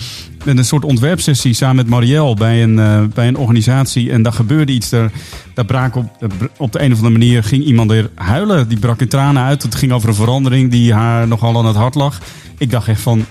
met 0.46 0.58
een 0.58 0.66
soort 0.66 0.84
ontwerpsessie 0.84 1.54
samen 1.54 1.76
met 1.76 1.88
Marielle 1.88 2.34
bij 2.34 2.64
een, 2.64 2.80
eh, 2.80 3.04
bij 3.14 3.28
een 3.28 3.38
organisatie. 3.38 4.12
En 4.12 4.22
daar 4.22 4.34
gebeurde 4.34 4.72
iets. 4.72 4.90
Daar, 4.90 5.12
daar 5.54 5.66
brak 5.66 5.96
op, 5.96 6.30
op 6.58 6.72
de 6.72 6.82
een 6.82 6.92
of 6.92 6.98
andere 6.98 7.18
manier 7.18 7.44
ging 7.44 7.64
iemand 7.64 7.92
weer 7.92 8.10
huilen. 8.16 8.68
Die 8.68 8.80
brak 8.80 9.02
in 9.02 9.08
tranen 9.08 9.44
uit. 9.44 9.64
Het 9.64 9.76
ging 9.76 9.92
over 9.92 10.10
een 10.10 10.16
verandering 10.16 10.72
die 10.72 10.94
haar 10.94 11.28
nogal 11.28 11.58
aan 11.58 11.66
het 11.66 11.76
hart 11.76 11.96
lag. 11.96 12.20
Ik 12.58 12.72
dacht 12.72 12.88
echt 12.88 13.02
van... 13.02 13.26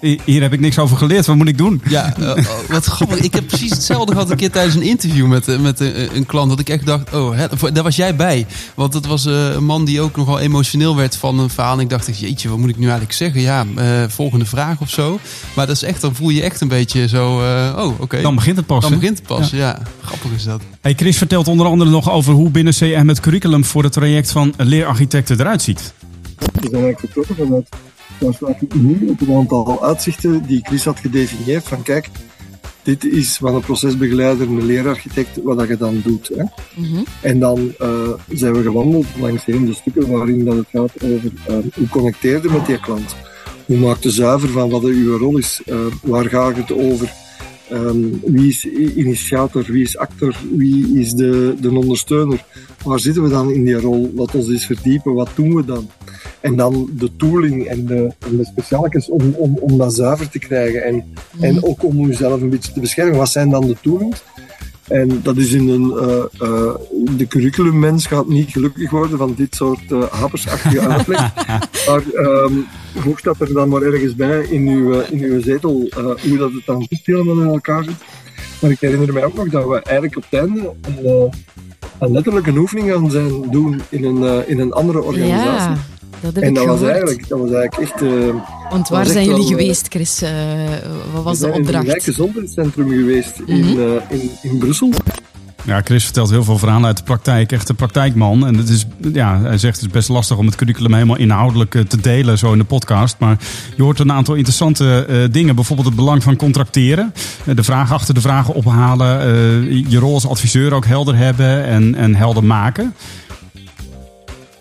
Hier 0.00 0.42
heb 0.42 0.52
ik 0.52 0.60
niks 0.60 0.78
over 0.78 0.96
geleerd. 0.96 1.26
Wat 1.26 1.36
moet 1.36 1.48
ik 1.48 1.58
doen? 1.58 1.82
Ja, 1.88 2.14
eh, 2.16 2.28
oh, 2.28 2.68
wat 2.68 2.84
grappig. 2.84 3.18
Ik 3.18 3.34
heb 3.34 3.46
precies 3.46 3.70
hetzelfde 3.70 4.12
gehad 4.12 4.30
een 4.30 4.36
keer 4.36 4.50
tijdens 4.50 4.74
een 4.74 4.82
interview 4.82 5.26
met, 5.26 5.48
eh, 5.48 5.58
met 5.58 5.80
eh, 5.80 6.12
een 6.12 6.26
klant. 6.26 6.50
Dat 6.50 6.60
ik 6.60 6.68
echt 6.68 6.86
dacht, 6.86 7.14
oh, 7.14 7.36
hè, 7.36 7.72
daar 7.72 7.82
was 7.82 7.96
jij 7.96 8.16
bij. 8.16 8.46
Want 8.74 8.94
het 8.94 9.06
was 9.06 9.24
een 9.24 9.64
man 9.64 9.84
die 9.84 10.00
ook 10.00 10.16
nogal 10.16 10.38
emotioneel 10.38 10.96
werd 10.96 11.16
van 11.16 11.38
een 11.38 11.50
verhaal. 11.50 11.74
En 11.74 11.80
ik 11.80 11.90
dacht, 11.90 12.18
jeetje, 12.18 12.48
wat 12.48 12.58
moet 12.58 12.68
ik 12.68 12.76
nu 12.76 12.82
eigenlijk 12.82 13.12
zeggen? 13.12 13.40
Ja, 13.40 13.64
eh, 13.76 13.84
volgende 14.08 14.44
vraag 14.44 14.80
of 14.80 14.90
zo. 14.90 15.18
Maar 15.54 15.66
dat 15.66 15.76
is 15.76 15.82
echt, 15.82 16.00
dan 16.00 16.14
voel 16.14 16.28
je 16.28 16.42
echt 16.42 16.60
een 16.60 16.68
beetje 16.68 17.08
zo, 17.08 17.40
eh, 17.40 17.78
oh, 17.78 18.00
oké. 18.00 18.20
Dan 18.20 18.34
begint 18.34 18.56
het 18.56 18.66
pas. 18.66 18.82
Dan 18.82 18.94
begint 18.98 19.18
het 19.18 19.26
pas, 19.26 19.50
ja. 19.50 19.78
Grappig 20.02 20.30
is 20.32 20.44
dat. 20.44 20.60
Hey, 20.80 20.94
Chris 20.94 21.18
vertelt 21.18 21.48
onder 21.48 21.66
andere 21.66 21.90
nog 21.90 22.10
over 22.10 22.32
hoe 22.32 22.50
binnen 22.50 22.72
CM 22.72 23.08
het 23.08 23.20
curriculum 23.20 23.64
voor 23.64 23.82
het 23.82 23.92
traject 23.92 24.32
van 24.32 24.54
leerarchitecten 24.56 25.40
eruit 25.40 25.62
ziet. 25.62 25.92
Daar 28.18 28.34
staat 28.34 28.74
nu 28.74 29.08
op 29.08 29.20
een 29.20 29.36
aantal 29.36 29.84
uitzichten 29.84 30.46
die 30.46 30.60
Chris 30.62 30.84
had 30.84 31.00
gedefinieerd 31.00 31.64
van 31.64 31.82
kijk, 31.82 32.08
dit 32.86 33.04
is 33.04 33.36
van 33.36 33.54
een 33.54 33.60
procesbegeleider, 33.60 34.48
een 34.48 34.66
leerarchitect, 34.66 35.42
wat 35.42 35.58
dat 35.58 35.68
je 35.68 35.76
dan 35.76 36.00
doet. 36.04 36.28
Hè. 36.28 36.44
Mhm. 36.80 37.02
En 37.20 37.38
dan 37.38 37.72
eh, 37.78 38.12
zijn 38.28 38.52
we 38.52 38.62
gewandeld 38.62 39.06
langs 39.20 39.46
een 39.46 39.66
de 39.66 39.74
stukken 39.74 40.10
waarin 40.10 40.44
dat 40.44 40.56
het 40.56 40.66
gaat 40.70 41.02
over 41.02 41.32
eh, 41.46 41.56
hoe 41.74 41.88
connecteerde 41.88 42.50
met 42.50 42.66
die 42.66 42.80
klant. 42.80 43.16
Hoe 43.66 43.76
maakt 43.76 44.02
je 44.02 44.10
zuiver 44.10 44.48
van 44.48 44.70
wat 44.70 44.84
uw 44.84 45.16
rol 45.16 45.38
is? 45.38 45.62
Eh, 45.66 45.76
waar 46.02 46.24
gaat 46.24 46.56
het 46.56 46.72
over? 46.72 47.12
Ehm, 47.68 47.98
wie 48.24 48.48
is 48.48 48.64
initiator? 48.96 49.64
Wie 49.64 49.82
is 49.82 49.96
actor? 49.96 50.36
Wie 50.56 51.00
is 51.00 51.12
de, 51.12 51.54
de 51.60 51.70
ondersteuner? 51.70 52.44
Waar 52.84 53.00
zitten 53.00 53.22
we 53.22 53.28
dan 53.28 53.50
in 53.50 53.64
die 53.64 53.80
rol? 53.80 54.12
Laat 54.14 54.34
ons 54.34 54.48
eens 54.48 54.66
verdiepen. 54.66 55.14
Wat 55.14 55.30
doen 55.34 55.54
we 55.54 55.64
dan? 55.64 55.90
En 56.40 56.56
dan 56.56 56.90
de 56.92 57.10
tooling 57.16 57.66
en 57.66 57.86
de, 57.86 58.12
en 58.18 58.36
de 58.36 59.10
om, 59.10 59.34
om, 59.34 59.58
om 59.60 59.78
dat 59.78 59.94
zuiver 59.94 60.28
te 60.28 60.38
krijgen. 60.38 60.84
En, 60.84 61.04
en 61.40 61.64
ook 61.64 61.84
om 61.84 62.06
jezelf 62.06 62.40
een 62.40 62.50
beetje 62.50 62.72
te 62.72 62.80
beschermen. 62.80 63.18
Wat 63.18 63.28
zijn 63.28 63.50
dan 63.50 63.66
de 63.66 63.76
toolings? 63.82 64.22
En 64.88 65.20
dat 65.22 65.36
is 65.36 65.52
in 65.52 65.68
een... 65.68 65.92
eh, 65.92 66.48
eh, 66.48 66.74
de 67.16 67.26
curriculummens 67.28 68.06
gaat 68.06 68.28
niet 68.28 68.50
gelukkig 68.50 68.90
worden 68.90 69.18
van 69.18 69.34
dit 69.36 69.54
soort 69.54 69.90
hapersachtige 70.10 70.80
uitleg. 70.80 71.34
maar 71.86 72.02
ehm 72.14 72.52
voeg 73.00 73.20
dat 73.20 73.40
er 73.40 73.52
dan 73.52 73.68
maar 73.68 73.82
ergens 73.82 74.14
bij 74.14 74.46
in 74.50 74.68
uw, 74.68 75.00
in 75.00 75.22
uw 75.22 75.42
zetel, 75.42 75.88
hoe 76.22 76.36
dat 76.38 76.52
het 76.52 76.66
dan 76.66 76.86
helemaal 76.88 77.40
in 77.40 77.48
elkaar 77.48 77.84
zit. 77.84 77.94
Maar 78.60 78.70
ik 78.70 78.80
herinner 78.80 79.12
mij 79.12 79.24
ook 79.24 79.34
nog 79.34 79.48
dat 79.48 79.68
we 79.68 79.82
eigenlijk 79.82 80.16
op 80.16 80.24
het 80.30 80.40
einde 80.40 80.72
letterlijk 81.98 82.46
een 82.46 82.56
oefening 82.56 82.90
gaan 82.90 83.10
zijn 83.10 83.50
doen 83.50 83.80
in 83.88 84.04
een, 84.04 84.24
eh, 84.24 84.48
in 84.50 84.60
een 84.60 84.72
andere 84.72 85.02
organisatie. 85.02 85.70
Ja, 85.70 85.76
dat 86.20 86.34
heb 86.34 86.42
en 86.42 86.48
ik 86.48 86.54
dat 86.54 86.66
was, 86.66 86.82
eigenlijk, 86.82 87.28
dat 87.28 87.38
was 87.38 87.50
eigenlijk 87.50 87.90
echt... 87.92 88.02
eh, 88.02 88.34
Want 88.70 88.88
waar 88.88 89.06
zijn 89.06 89.24
jullie 89.24 89.42
wel, 89.42 89.50
eh, 89.52 89.56
geweest, 89.58 89.86
Chris? 89.88 90.22
Wat 91.12 91.22
was 91.22 91.24
we 91.24 91.30
de 91.30 91.36
zijn 91.36 91.52
in 91.52 91.58
het 91.58 91.66
opdracht? 91.66 91.86
Rijksgezondheidscentrum 91.86 92.88
geweest 92.88 93.40
in, 93.46 93.60
Mhm. 93.60 93.80
in, 94.08 94.30
in 94.42 94.58
Brussel. 94.58 94.90
Ja, 95.66 95.80
Chris 95.84 96.04
vertelt 96.04 96.30
heel 96.30 96.44
veel 96.44 96.58
verhalen 96.58 96.86
uit 96.86 96.96
de 96.96 97.02
praktijk. 97.02 97.52
Echt 97.52 97.68
een 97.68 97.76
praktijkman. 97.76 98.46
En 98.46 98.54
het 98.54 98.68
is, 98.68 98.86
ja, 99.12 99.40
hij 99.40 99.58
zegt 99.58 99.76
het 99.76 99.86
is 99.86 99.92
best 99.92 100.08
lastig 100.08 100.36
om 100.36 100.46
het 100.46 100.54
curriculum 100.54 100.92
helemaal 100.92 101.16
inhoudelijk 101.16 101.74
eh, 101.74 101.82
te 101.82 102.00
delen, 102.00 102.38
zo 102.38 102.52
in 102.52 102.58
de 102.58 102.64
podcast. 102.64 103.16
Maar 103.18 103.38
je 103.76 103.82
hoort 103.82 103.98
een 103.98 104.12
aantal 104.12 104.34
interessante 104.34 105.04
eh, 105.08 105.16
dingen. 105.30 105.54
Bijvoorbeeld 105.54 105.88
het 105.88 105.96
belang 105.96 106.22
van 106.22 106.36
contracteren. 106.36 107.12
Eh, 107.44 107.56
de 107.56 107.62
vraag 107.62 107.92
achter 107.92 108.14
de 108.14 108.20
vragen 108.20 108.54
ophalen. 108.54 109.90
je 109.90 109.98
rol 109.98 110.14
als 110.14 110.28
adviseur 110.28 110.72
ook 110.72 110.86
helder 110.86 111.16
hebben 111.16 111.64
en, 111.64 111.94
en 111.94 112.14
helder 112.14 112.44
maken. 112.44 112.94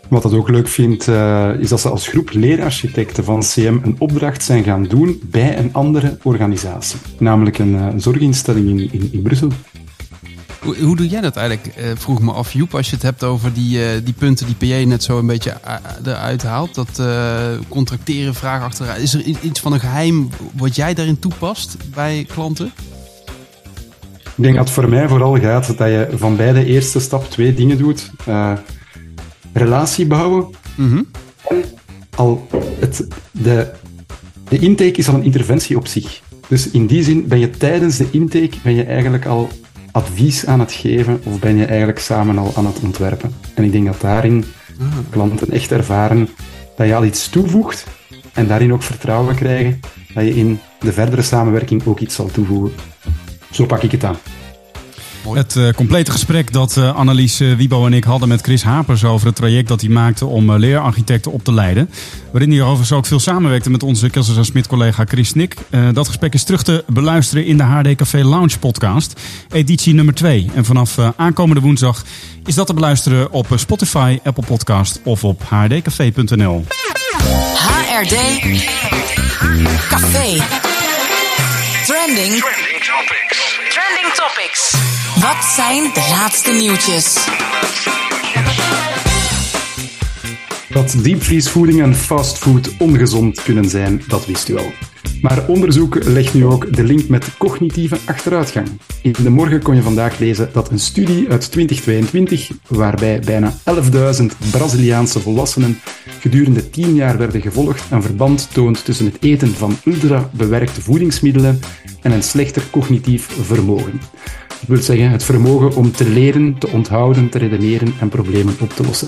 Wat 0.08 0.26
ik 0.26 0.34
ook 0.34 0.50
leuk 0.50 0.68
vind, 0.68 1.08
eh, 1.08 1.50
is 1.60 1.70
dat 1.70 1.82
ze 1.82 1.90
als 1.90 2.08
groep 2.08 2.30
leerarchitecten 2.34 3.24
van 3.24 3.40
CM 3.40 3.78
een 3.84 3.96
opdracht 3.98 4.44
zijn 4.44 4.64
gaan 4.64 4.84
doen 4.84 5.22
bij 5.24 5.58
een 5.58 5.74
andere 5.74 6.18
organisatie. 6.24 7.00
Namelijk 7.20 7.60
een 7.60 8.02
zorginstelling 8.02 8.70
in, 8.70 8.92
in, 8.92 9.10
in 9.12 9.22
Brussel. 9.22 9.52
Hoe, 10.66 10.78
hoe, 10.78 10.96
doe 10.96 11.08
jij 11.08 11.22
dat 11.22 11.36
eigenlijk? 11.36 11.78
Uh, 11.78 11.84
vroeg 11.96 12.22
me 12.22 12.32
af, 12.32 12.54
Joep, 12.54 12.76
als 12.76 12.90
je 12.90 12.96
het 12.96 13.04
hebt 13.04 13.24
over 13.24 13.54
die, 13.54 13.78
uh, 13.78 13.88
die 14.04 14.14
punten 14.14 14.46
die 14.46 14.56
PJ 14.56 14.86
net 14.86 15.04
zo 15.04 15.18
een 15.18 15.26
beetje 15.26 15.58
eruit 16.04 16.44
haalt. 16.44 16.76
Dat 16.76 17.02
contracteren, 17.68 18.36
vraag 18.36 18.62
achteruit. 18.62 19.02
Is 19.02 19.14
er 19.14 19.22
iets 19.22 19.60
van 19.60 19.74
een 19.74 19.80
geheim 19.80 20.30
wat 20.54 20.76
jij 20.76 20.94
daarin 20.94 21.20
toepast 21.20 21.78
bij 21.94 22.26
klanten? 22.34 22.72
Ik 24.36 24.44
denk 24.44 24.56
dat 24.56 24.66
het 24.66 24.74
voor 24.74 24.90
mij 24.90 25.08
vooral 25.08 25.40
gaat 25.40 25.78
dat 25.78 25.88
je 25.88 26.08
van 26.16 26.36
bij 26.36 26.54
de 26.54 26.66
eerste 26.66 27.00
stap 27.00 27.30
twee 27.30 27.54
dingen 27.54 27.78
doet. 27.78 28.12
relatie 29.54 30.08
bouwen 30.08 30.48
mm 30.76 30.90
-hmm. 30.90 31.08
en 31.48 31.64
al 32.16 32.48
het, 32.80 33.08
de, 33.32 33.72
de 34.50 34.60
intake 34.60 34.92
is 34.92 35.08
al 35.08 35.16
een 35.16 35.24
interventie 35.24 35.78
op 35.78 35.88
zich. 35.88 36.22
Dus 36.48 36.72
in 36.72 36.88
die 36.88 37.04
zin 37.04 37.28
ben 37.28 37.40
je 37.40 37.50
tijdens 37.50 37.98
de 37.98 38.08
intake 38.12 38.56
ben 38.64 38.76
je 38.76 38.84
eigenlijk 38.84 39.26
al 39.26 39.50
advies 39.96 40.46
aan 40.46 40.60
het 40.60 40.72
geven 40.72 41.22
of 41.24 41.40
ben 41.40 41.56
je 41.58 41.66
eigenlijk 41.66 42.00
samen 42.00 42.38
al 42.38 42.52
aan 42.56 42.66
het 42.66 42.80
ontwerpen? 42.80 43.36
En 43.54 43.64
ik 43.64 43.72
denk 43.72 43.86
dat 43.86 44.02
daarin 44.02 44.46
klanten 45.10 45.52
echt 45.52 45.72
ervaren 45.72 46.30
dat 46.76 46.88
je 46.88 46.96
al 46.96 47.06
iets 47.06 47.30
toevoegt 47.30 47.86
en 48.34 48.48
daarin 48.48 48.74
ook 48.74 48.84
vertrouwen 48.84 49.36
krijgen 49.36 49.80
dat 50.14 50.24
je 50.24 50.36
in 50.36 50.60
de 50.80 50.94
verdere 50.94 51.22
samenwerking 51.22 51.86
ook 51.86 52.00
iets 52.00 52.16
zal 52.16 52.26
toevoegen. 52.26 52.72
Zo 53.52 53.66
pak 53.66 53.84
ik 53.84 53.92
het 53.92 54.04
aan. 54.04 54.18
Het 55.34 55.56
uh, 55.56 55.70
complete 55.70 56.12
gesprek 56.12 56.54
dat 56.54 56.76
uh, 56.78 56.96
Annelies 56.96 57.42
uh, 57.42 57.56
Wiebo 57.56 57.86
en 57.86 57.94
ik 57.94 58.04
hadden 58.04 58.28
met 58.28 58.42
Chris 58.42 58.64
Hapers 58.64 59.04
over 59.04 59.28
het 59.28 59.36
traject 59.36 59.68
dat 59.68 59.82
hij 59.82 59.90
maakte 59.90 60.26
om 60.26 60.56
leerarchitecten 60.56 61.32
op 61.32 61.44
te 61.44 61.54
leiden. 61.54 61.90
Waarin 62.32 62.52
hij 62.52 62.62
overigens 62.62 62.92
ook 62.92 63.06
veel 63.06 63.20
samenwerkte 63.20 63.70
met 63.70 63.84
onze 63.84 64.10
Kelsers 64.10 64.48
Smit 64.48 64.68
collega 64.68 65.06
Chris 65.06 65.34
Nick. 65.34 65.56
dat 65.94 66.08
gesprek 66.08 66.34
is 66.34 66.44
terug 66.44 66.64
te 66.64 66.84
beluisteren 66.88 67.46
in 67.46 67.58
de 67.58 67.64
HD 67.64 67.96
Café 67.96 68.24
Lounge 68.24 68.60
podcast, 68.60 69.20
editie 69.52 69.94
nummer 69.94 70.14
2. 70.14 70.50
En 70.54 70.66
vanaf 70.66 70.98
aankomende 71.16 71.62
woensdag 71.62 72.04
is 72.46 72.56
dat 72.56 72.68
te 72.68 72.74
beluisteren 72.74 73.32
op 73.32 73.48
Spotify, 73.56 74.20
Apple 74.24 74.46
Podcast 74.46 75.00
of 75.04 75.24
op 75.24 75.44
hrdcafé.nl. 75.50 76.66
HRD 77.56 78.16
Café. 79.90 80.44
Trending. 81.86 82.42
Trending 82.42 82.84
topics. 82.84 83.55
Trending 83.76 84.14
topics. 84.14 84.72
Wat 85.20 85.44
zijn 85.56 85.84
de 85.94 86.08
laatste 86.10 86.52
nieuwtjes? 86.52 87.28
Dat 90.70 91.04
diepvriesvoeding 91.04 91.82
en 91.82 91.96
fastfood 91.96 92.78
ongezond 92.78 93.44
kunnen 93.44 93.70
zijn, 93.70 94.04
dat 94.08 94.26
wist 94.26 94.50
u 94.50 94.58
al. 94.58 94.72
Maar 95.22 95.48
onderzoek 95.48 96.04
legt 96.04 96.34
nu 96.34 96.46
ook 96.46 96.76
de 96.76 96.84
link 96.84 97.08
met 97.08 97.38
cognitieve 97.38 97.98
achteruitgang. 98.06 98.68
In 99.02 99.16
de 99.24 99.30
morgen 99.30 99.62
kon 99.62 99.76
je 99.76 99.82
vandaag 99.82 100.20
lezen 100.20 100.50
dat 100.54 100.72
een 100.72 100.80
studie 100.80 101.30
uit 101.30 101.52
2022, 101.52 102.50
waarbij 102.68 103.20
bijna 103.20 103.54
11.000 104.20 104.26
Braziliaanse 104.52 105.20
volwassenen 105.20 105.82
gedurende 106.26 106.70
10 106.70 106.96
jaar 106.96 107.18
werden 107.18 107.42
gevolgd, 107.42 107.84
een 107.92 108.02
verband 108.02 108.48
toont 108.54 108.86
tussen 108.86 109.06
het 109.06 109.18
eten 109.20 109.54
van 109.54 109.78
ultra-bewerkte 109.86 110.82
voedingsmiddelen 110.82 111.60
en 112.02 112.12
een 112.12 112.24
slechter 112.24 112.64
cognitief 112.72 113.28
vermogen. 113.42 114.02
Dat 114.48 114.68
wil 114.68 114.82
zeggen 114.82 115.10
het 115.10 115.24
vermogen 115.24 115.76
om 115.76 115.92
te 115.92 116.10
leren, 116.10 116.58
te 116.58 116.68
onthouden, 116.68 117.30
te 117.30 117.38
redeneren 117.38 117.94
en 118.00 118.10
problemen 118.10 118.56
op 118.60 118.70
te 118.70 118.84
lossen. 118.84 119.08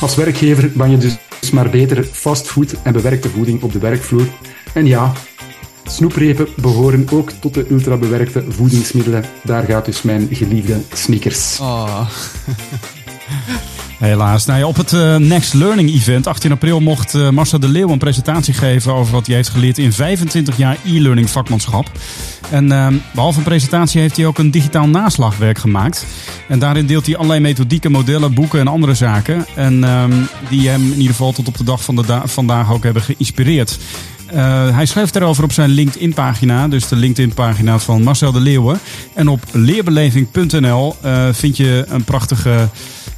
Als 0.00 0.14
werkgever 0.14 0.70
ban 0.74 0.90
je 0.90 0.96
dus 0.96 1.50
maar 1.52 1.70
beter 1.70 2.04
fastfood 2.04 2.74
en 2.82 2.92
bewerkte 2.92 3.28
voeding 3.28 3.62
op 3.62 3.72
de 3.72 3.78
werkvloer. 3.78 4.26
En 4.72 4.86
ja, 4.86 5.12
snoeprepen 5.84 6.48
behoren 6.56 7.06
ook 7.10 7.30
tot 7.30 7.54
de 7.54 7.66
ultrabewerkte 7.70 8.44
voedingsmiddelen. 8.48 9.24
Daar 9.42 9.64
gaat 9.64 9.84
dus 9.84 10.02
mijn 10.02 10.28
geliefde 10.30 10.80
Snickers. 10.92 11.58
Oh. 11.60 12.08
Helaas. 13.98 14.44
Nou 14.44 14.62
op 14.62 14.76
het 14.76 14.92
uh, 14.92 15.16
Next 15.16 15.54
Learning 15.54 15.90
Event 15.90 16.26
18 16.26 16.52
april 16.52 16.80
mocht 16.80 17.14
uh, 17.14 17.30
Marcel 17.30 17.58
de 17.58 17.68
Leeuw 17.68 17.88
een 17.88 17.98
presentatie 17.98 18.54
geven 18.54 18.92
over 18.94 19.12
wat 19.12 19.26
hij 19.26 19.36
heeft 19.36 19.48
geleerd 19.48 19.78
in 19.78 19.92
25 19.92 20.56
jaar 20.56 20.76
e-learning 20.84 21.30
vakmanschap. 21.30 21.90
En 22.50 22.64
uh, 22.66 22.86
behalve 23.14 23.38
een 23.38 23.44
presentatie 23.44 24.00
heeft 24.00 24.16
hij 24.16 24.26
ook 24.26 24.38
een 24.38 24.50
digitaal 24.50 24.88
naslagwerk 24.88 25.58
gemaakt. 25.58 26.06
En 26.48 26.58
daarin 26.58 26.86
deelt 26.86 27.06
hij 27.06 27.16
allerlei 27.16 27.40
methodieken, 27.40 27.90
modellen, 27.90 28.34
boeken 28.34 28.60
en 28.60 28.68
andere 28.68 28.94
zaken. 28.94 29.46
En 29.54 29.80
die 30.48 30.68
hem 30.68 30.82
in 30.82 30.98
ieder 30.98 31.14
geval 31.14 31.32
tot 31.32 31.48
op 31.48 31.56
de 31.56 31.64
dag 31.64 31.84
van 31.84 32.04
vandaag 32.24 32.72
ook 32.72 32.82
hebben 32.82 33.02
geïnspireerd. 33.02 33.78
Uh, 34.34 34.74
hij 34.76 34.86
schrijft 34.86 35.12
daarover 35.12 35.44
op 35.44 35.52
zijn 35.52 35.70
LinkedIn-pagina, 35.70 36.68
dus 36.68 36.88
de 36.88 36.96
LinkedIn-pagina 36.96 37.78
van 37.78 38.02
Marcel 38.02 38.32
de 38.32 38.40
Leeuwen. 38.40 38.78
En 39.14 39.28
op 39.28 39.40
leerbeleving.nl 39.52 40.96
uh, 41.04 41.28
vind 41.32 41.56
je 41.56 41.84
een 41.88 42.04
prachtige, 42.04 42.68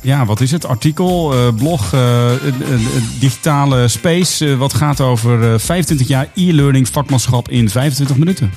ja, 0.00 0.24
wat 0.26 0.40
is 0.40 0.50
het? 0.50 0.66
Artikel, 0.66 1.34
uh, 1.34 1.54
blog, 1.54 1.92
een 1.92 2.86
digitale 3.18 3.88
space. 3.88 4.56
wat 4.56 4.74
gaat 4.74 5.00
over 5.00 5.60
25 5.60 6.08
jaar 6.08 6.28
e-learning 6.34 6.88
vakmanschap 6.88 7.48
in 7.48 7.70
25 7.70 8.16
minuten. 8.16 8.50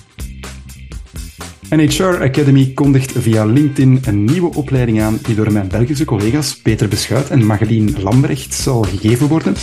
En 1.70 1.80
HR 1.80 2.24
Academy 2.24 2.72
kondigt 2.74 3.12
via 3.18 3.46
LinkedIn 3.46 4.00
een 4.06 4.26
nieuwe 4.26 4.54
opleiding 4.54 5.02
aan 5.02 5.20
die 5.22 5.36
door 5.36 5.52
mijn 5.52 5.68
Belgische 5.68 6.06
collega's 6.06 6.58
Peter 6.62 6.88
Beschuit 6.88 7.30
en 7.30 7.46
Magelien 7.46 7.96
Lambrecht 8.02 8.54
zal 8.54 8.82
gegeven 8.82 9.28
worden. 9.28 9.56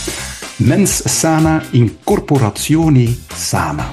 Mens 0.57 1.19
Sana 1.19 1.61
Incorporazione 1.71 3.15
Sana. 3.35 3.91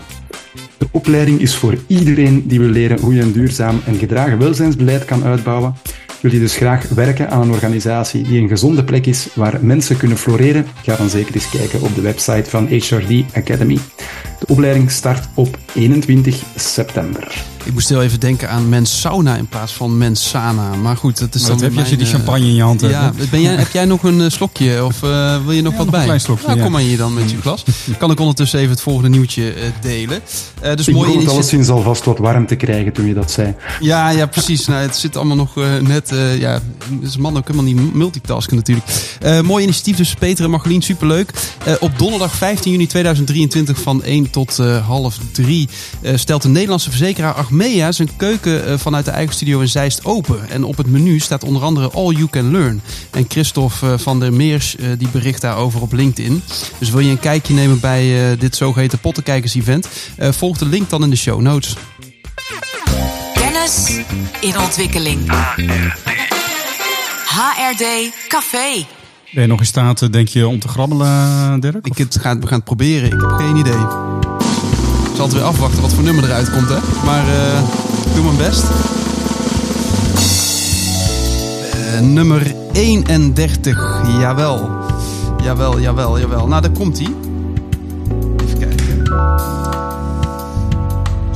De 0.78 0.86
opleiding 0.90 1.40
is 1.40 1.56
voor 1.56 1.74
iedereen 1.86 2.46
die 2.46 2.58
wil 2.58 2.68
leren 2.68 3.00
hoe 3.00 3.14
je 3.14 3.22
een 3.22 3.32
duurzaam 3.32 3.80
en 3.86 3.94
gedragen 3.94 4.38
welzijnsbeleid 4.38 5.04
kan 5.04 5.24
uitbouwen. 5.24 5.74
Wil 6.20 6.32
je 6.32 6.38
dus 6.38 6.56
graag 6.56 6.88
werken 6.88 7.30
aan 7.30 7.42
een 7.42 7.50
organisatie 7.50 8.22
die 8.22 8.40
een 8.40 8.48
gezonde 8.48 8.84
plek 8.84 9.06
is 9.06 9.28
waar 9.34 9.64
mensen 9.64 9.96
kunnen 9.96 10.18
floreren? 10.18 10.66
Ga 10.82 10.96
dan 10.96 11.08
zeker 11.08 11.34
eens 11.34 11.50
kijken 11.50 11.80
op 11.80 11.94
de 11.94 12.00
website 12.00 12.50
van 12.50 12.66
HRD 12.66 13.24
Academy. 13.34 13.78
De 14.38 14.46
opleiding 14.46 14.90
start 14.90 15.28
op 15.34 15.58
21 15.74 16.42
september. 16.56 17.42
Ik 17.64 17.72
moest 17.72 17.88
heel 17.88 18.02
even 18.02 18.20
denken 18.20 18.50
aan 18.50 18.68
mens 18.68 19.00
sauna 19.00 19.36
in 19.36 19.46
plaats 19.46 19.72
van 19.72 19.98
mens 19.98 20.28
sana. 20.28 20.74
Maar 20.74 20.96
goed, 20.96 21.18
dat 21.18 21.34
is 21.34 21.40
Maar 21.40 21.50
dan 21.50 21.58
dat 21.58 21.66
heb 21.66 21.74
je 21.74 21.80
als 21.80 21.88
je 21.90 21.96
die 21.96 22.06
eh, 22.06 22.12
champagne 22.12 22.46
in 22.46 22.54
je 22.54 22.62
hand 22.62 22.80
hebt. 22.80 22.92
Ja, 22.92 23.12
ben 23.30 23.40
jij, 23.40 23.54
heb 23.64 23.70
jij 23.72 23.84
nog 23.84 24.02
een 24.02 24.20
eh, 24.20 24.30
slokje 24.30 24.84
of 24.84 25.02
eh, 25.02 25.42
wil 25.44 25.52
je 25.52 25.62
nog 25.62 25.72
Ja, 25.72 25.78
wat 25.78 25.86
nog 25.86 25.90
bij? 25.90 25.98
een 26.00 26.04
klein 26.06 26.20
slokje, 26.20 26.46
Nou, 26.46 26.56
ja. 26.58 26.62
Kom 26.62 26.72
maar 26.72 26.80
hier 26.82 26.96
dan 26.96 27.14
met 27.14 27.30
je 27.30 27.40
glas. 27.40 27.64
Kan 27.98 28.10
ik 28.10 28.18
ondertussen 28.20 28.58
even 28.58 28.70
het 28.70 28.80
volgende 28.80 29.08
nieuwtje 29.08 29.52
eh, 29.52 29.62
delen. 29.80 30.20
Eh, 30.60 30.74
dus 30.76 30.88
Ik 30.88 30.94
mooi 30.94 31.06
initiatief. 31.08 31.34
alleszins 31.36 31.68
alvast 31.68 32.04
wat 32.04 32.18
warm 32.18 32.46
te 32.46 32.54
krijgen 32.56 32.92
toen 32.92 33.06
je 33.06 33.14
dat 33.14 33.30
zei. 33.30 33.54
Ja, 33.80 34.08
ja, 34.10 34.26
precies. 34.26 34.66
Nou, 34.66 34.82
het 34.82 34.96
zit 34.96 35.16
allemaal 35.16 35.36
nog 35.36 35.54
net. 35.80 36.12
eh 36.12 36.38
ja, 36.40 36.60
is 37.00 37.14
een 37.14 37.20
man 37.20 37.36
ook 37.36 37.46
helemaal 37.46 37.72
niet 37.72 37.94
multitasken 37.94 38.56
natuurlijk. 38.56 38.86
Eh, 39.20 39.40
mooi 39.40 39.62
initiatief 39.62 39.96
dus 39.96 40.14
Peter 40.14 40.44
en 40.44 40.50
Margelien, 40.50 40.82
superleuk. 40.82 41.30
Eh, 41.64 41.74
op 41.80 41.98
donderdag 41.98 42.34
15 42.34 42.72
juni 42.72 42.86
2023 42.86 43.78
van 43.80 44.02
1 44.04 44.23
tot 44.30 44.58
eh, 44.58 44.86
half 44.86 45.18
3 45.32 45.68
eh, 46.02 46.16
stelt 46.16 46.42
de 46.42 46.48
Nederlandse 46.48 46.90
verzekeraar 46.90 47.32
Achmea 47.34 47.92
zijn 47.92 48.16
keuken 48.16 48.66
eh, 48.66 48.78
vanuit 48.78 49.04
de 49.04 49.10
eigen 49.10 49.34
studio 49.34 49.60
in 49.60 49.68
Zeist 49.68 50.04
open. 50.04 50.48
En 50.50 50.64
op 50.64 50.76
het 50.76 50.86
menu 50.86 51.18
staat 51.18 51.44
onder 51.44 51.62
andere 51.62 51.90
All 51.90 52.12
You 52.12 52.26
Can 52.30 52.50
Learn. 52.50 52.82
En 53.10 53.24
Christophe 53.28 53.86
eh, 53.86 53.98
van 53.98 54.20
der 54.20 54.32
Meers 54.32 54.76
eh, 54.76 54.86
die 54.98 55.08
bericht 55.08 55.40
daarover 55.40 55.80
op 55.82 55.92
LinkedIn. 55.92 56.42
Dus 56.78 56.90
wil 56.90 57.00
je 57.00 57.10
een 57.10 57.18
kijkje 57.18 57.54
nemen 57.54 57.80
bij 57.80 58.30
eh, 58.32 58.38
dit 58.38 58.56
zogeheten 58.56 58.98
Pottenkijkers 58.98 59.54
event? 59.54 59.88
Eh, 60.16 60.32
volg 60.32 60.58
de 60.58 60.66
link 60.66 60.90
dan 60.90 61.02
in 61.02 61.10
de 61.10 61.16
show 61.16 61.40
notes. 61.40 61.76
Kennis 63.34 64.00
in 64.40 64.58
ontwikkeling. 64.58 65.30
HRD 67.26 68.12
Café. 68.28 68.86
Ben 69.32 69.42
je 69.42 69.48
nog 69.48 69.60
in 69.60 69.66
staat, 69.66 70.12
denk 70.12 70.28
je, 70.28 70.48
om 70.48 70.58
te 70.58 70.68
grabbelen, 70.68 71.60
Dirk? 71.60 71.86
Ik 71.86 71.98
het, 71.98 72.18
ga, 72.20 72.38
we 72.38 72.46
gaan 72.46 72.56
het 72.56 72.64
proberen. 72.64 73.12
Ik 73.12 73.20
heb 73.20 73.30
geen 73.30 73.56
idee. 73.56 74.13
Zal 75.14 75.30
weer 75.30 75.42
afwachten 75.42 75.82
wat 75.82 75.92
voor 75.92 76.02
nummer 76.02 76.24
eruit 76.24 76.50
komt, 76.50 76.68
hè. 76.68 76.78
Maar 77.04 77.26
ik 78.06 78.14
doe 78.14 78.24
mijn 78.24 78.36
best. 78.36 78.64
Eh, 81.94 82.00
nummer 82.00 82.54
31. 82.72 84.00
Jawel. 84.18 84.70
Jawel, 85.42 85.80
jawel, 85.80 86.18
jawel. 86.18 86.46
Nou, 86.46 86.62
daar 86.62 86.70
komt 86.70 86.98
hij. 86.98 87.14
Even 88.44 88.58
kijken. 88.58 89.83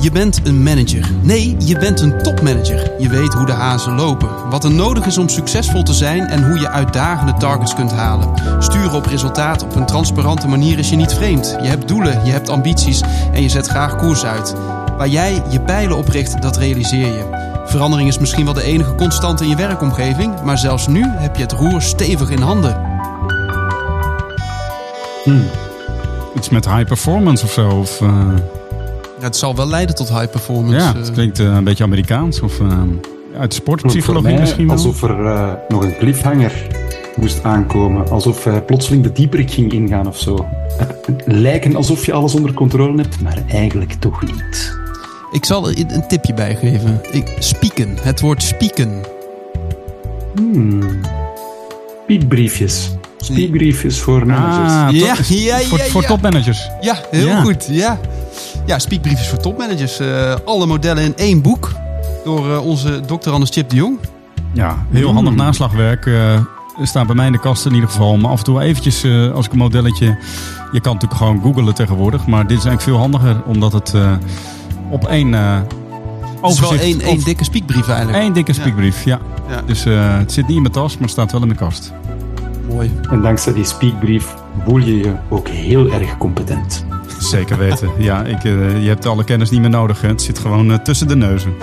Je 0.01 0.11
bent 0.11 0.39
een 0.43 0.63
manager. 0.63 1.11
Nee, 1.21 1.55
je 1.59 1.77
bent 1.77 1.99
een 2.01 2.23
topmanager. 2.23 2.91
Je 2.99 3.09
weet 3.09 3.33
hoe 3.33 3.45
de 3.45 3.51
hazen 3.51 3.95
lopen. 3.95 4.49
Wat 4.49 4.63
er 4.63 4.71
nodig 4.71 5.05
is 5.05 5.17
om 5.17 5.29
succesvol 5.29 5.83
te 5.83 5.93
zijn 5.93 6.27
en 6.27 6.47
hoe 6.49 6.59
je 6.59 6.69
uitdagende 6.69 7.33
targets 7.33 7.75
kunt 7.75 7.91
halen. 7.91 8.33
Sturen 8.59 8.91
op 8.91 9.05
resultaat 9.05 9.63
op 9.63 9.75
een 9.75 9.85
transparante 9.85 10.47
manier 10.47 10.79
is 10.79 10.89
je 10.89 10.95
niet 10.95 11.13
vreemd. 11.13 11.57
Je 11.61 11.67
hebt 11.67 11.87
doelen, 11.87 12.25
je 12.25 12.31
hebt 12.31 12.49
ambities 12.49 13.01
en 13.31 13.41
je 13.41 13.49
zet 13.49 13.67
graag 13.67 13.95
koers 13.95 14.25
uit. 14.25 14.53
Waar 14.97 15.07
jij 15.07 15.43
je 15.49 15.61
pijlen 15.61 15.97
op 15.97 16.07
richt, 16.07 16.41
dat 16.41 16.57
realiseer 16.57 17.07
je. 17.07 17.47
Verandering 17.65 18.09
is 18.09 18.19
misschien 18.19 18.45
wel 18.45 18.53
de 18.53 18.63
enige 18.63 18.95
constante 18.95 19.43
in 19.43 19.49
je 19.49 19.55
werkomgeving, 19.55 20.41
maar 20.43 20.57
zelfs 20.57 20.87
nu 20.87 21.05
heb 21.07 21.35
je 21.35 21.41
het 21.41 21.51
roer 21.51 21.81
stevig 21.81 22.29
in 22.29 22.41
handen. 22.41 22.81
Iets 26.35 26.49
met 26.49 26.65
high 26.65 26.85
performance 26.85 27.43
of 27.45 27.51
zo. 27.51 27.69
Of, 27.69 28.01
eh, 28.01 28.33
Ja, 29.19 29.25
het 29.25 29.35
zal 29.35 29.55
wel 29.55 29.67
leiden 29.67 29.95
tot 29.95 30.09
high 30.09 30.29
performance. 30.29 30.77
ja, 30.77 30.93
eh. 30.93 30.99
het 30.99 31.11
klinkt 31.11 31.39
eh, 31.39 31.45
een 31.45 31.63
beetje 31.63 31.83
Amerikaans. 31.83 32.41
Of 32.41 32.59
eh, 32.59 32.81
uit 33.37 33.53
sportpsychologie 33.53 34.29
mij 34.29 34.39
misschien 34.39 34.67
wel. 34.67 34.75
Alsof 34.75 35.03
er 35.03 35.57
nog 35.67 35.83
een 35.83 35.97
cliffhanger 35.97 36.67
moest 37.15 37.43
aankomen. 37.43 38.09
Alsof 38.09 38.47
plotseling 38.65 39.03
de 39.03 39.11
dieperik 39.11 39.51
ging 39.51 39.71
ingaan 39.71 40.07
of 40.07 40.17
zo. 40.17 40.45
Het 40.77 41.23
lijken 41.25 41.75
alsof 41.75 42.05
je 42.05 42.13
alles 42.13 42.35
onder 42.35 42.53
controle 42.53 43.01
hebt, 43.01 43.21
maar 43.21 43.43
eigenlijk 43.47 43.93
toch 43.93 44.23
niet. 44.23 44.77
Ik 45.31 45.45
zal 45.45 45.69
er 45.69 45.77
een 45.77 46.07
tipje 46.07 46.33
bijgeven. 46.33 47.01
Ik, 47.11 47.35
spieken. 47.39 47.97
Het 48.01 48.19
woord 48.19 48.43
spieken. 48.43 49.01
Hmm. 50.35 50.99
Speakbriefjes. 53.21 53.97
Speakbriefjes 53.97 53.99
voor 53.99 54.25
managers. 54.25 54.71
Ah, 54.73 54.91
Ja, 54.91 55.15
top- 55.15 55.25
ja, 55.25 55.57
ja, 55.57 55.65
voor, 55.65 55.79
voor 55.79 56.01
ja. 56.01 56.07
topmanagers. 56.07 56.69
Ja, 56.81 56.95
heel 57.11 57.27
Ja. 57.27 57.41
goed. 57.41 57.67
Ja, 57.71 57.99
ja 58.65 58.79
speakbriefjes 58.79 59.27
voor 59.27 59.37
topmanagers. 59.39 59.99
Eh, 59.99 60.35
alle 60.45 60.65
modellen 60.65 61.03
in 61.03 61.13
één 61.15 61.41
boek. 61.41 61.71
Door 62.23 62.51
eh, 62.53 62.65
onze 62.65 63.01
dokter 63.05 63.31
Anders 63.31 63.51
Chip 63.51 63.69
de 63.69 63.75
Jong. 63.75 63.97
Ja, 64.53 64.85
heel 64.91 65.13
handig 65.13 65.35
naslagwerk. 65.35 66.05
eh 66.05 66.39
staat 66.83 67.05
bij 67.05 67.15
mij 67.15 67.25
in 67.25 67.31
de 67.31 67.39
kast 67.39 67.65
in 67.65 67.73
ieder 67.73 67.89
geval. 67.89 68.17
Maar 68.17 68.31
af 68.31 68.37
en 68.37 68.43
toe 68.43 68.61
eventjes 68.61 69.03
eh, 69.03 69.31
als 69.31 69.45
ik 69.45 69.51
een 69.51 69.57
modelletje... 69.57 70.05
Je 70.71 70.81
kan 70.81 70.93
natuurlijk 70.93 71.21
gewoon 71.21 71.41
googlen 71.41 71.73
tegenwoordig. 71.73 72.27
Maar 72.27 72.47
dit 72.47 72.57
is 72.57 72.65
eigenlijk 72.65 72.81
veel 72.81 72.97
handiger. 72.97 73.41
Omdat 73.45 73.73
het 73.73 73.93
eh, 73.93 74.11
op 74.89 75.07
één 75.07 75.33
eh 75.33 75.55
Het 75.55 76.51
is 76.51 76.59
wel 76.59 76.69
overzicht... 76.69 77.01
één, 77.01 77.23
dikke 77.23 77.43
speakbrief 77.43 77.87
eigenlijk. 77.87 78.17
één 78.23 78.33
dikke 78.33 78.53
speakbrief, 78.53 79.03
ja. 79.03 79.19
Ja. 79.49 79.61
Dus 79.65 79.85
eh, 79.85 80.17
het 80.17 80.31
zit 80.31 80.47
niet 80.47 80.55
in 80.55 80.61
mijn 80.61 80.73
tas, 80.73 80.97
maar 80.97 81.09
staat 81.09 81.31
wel 81.31 81.41
in 81.41 81.47
mijn 81.47 81.59
kast. 81.59 81.91
Mooi. 82.69 82.91
En 83.11 83.21
dankzij 83.21 83.53
die 83.53 83.65
speakbrief 83.65 84.25
voel 84.65 84.77
je 84.77 84.97
je 84.97 85.13
ook 85.29 85.47
heel 85.47 85.91
erg 85.91 86.17
competent. 86.17 86.85
Zeker 87.19 87.57
weten. 87.57 87.89
ja, 87.97 88.23
ik, 88.23 88.43
eh, 88.43 88.81
je 88.83 88.87
hebt 88.87 89.05
alle 89.05 89.23
kennis 89.23 89.49
niet 89.49 89.61
meer 89.61 89.69
nodig. 89.69 90.01
Hè. 90.01 90.07
Het 90.07 90.21
zit 90.21 90.39
gewoon 90.39 90.71
eh, 90.71 90.77
tussen 90.77 91.07
de 91.07 91.15
neuzen. 91.15 91.53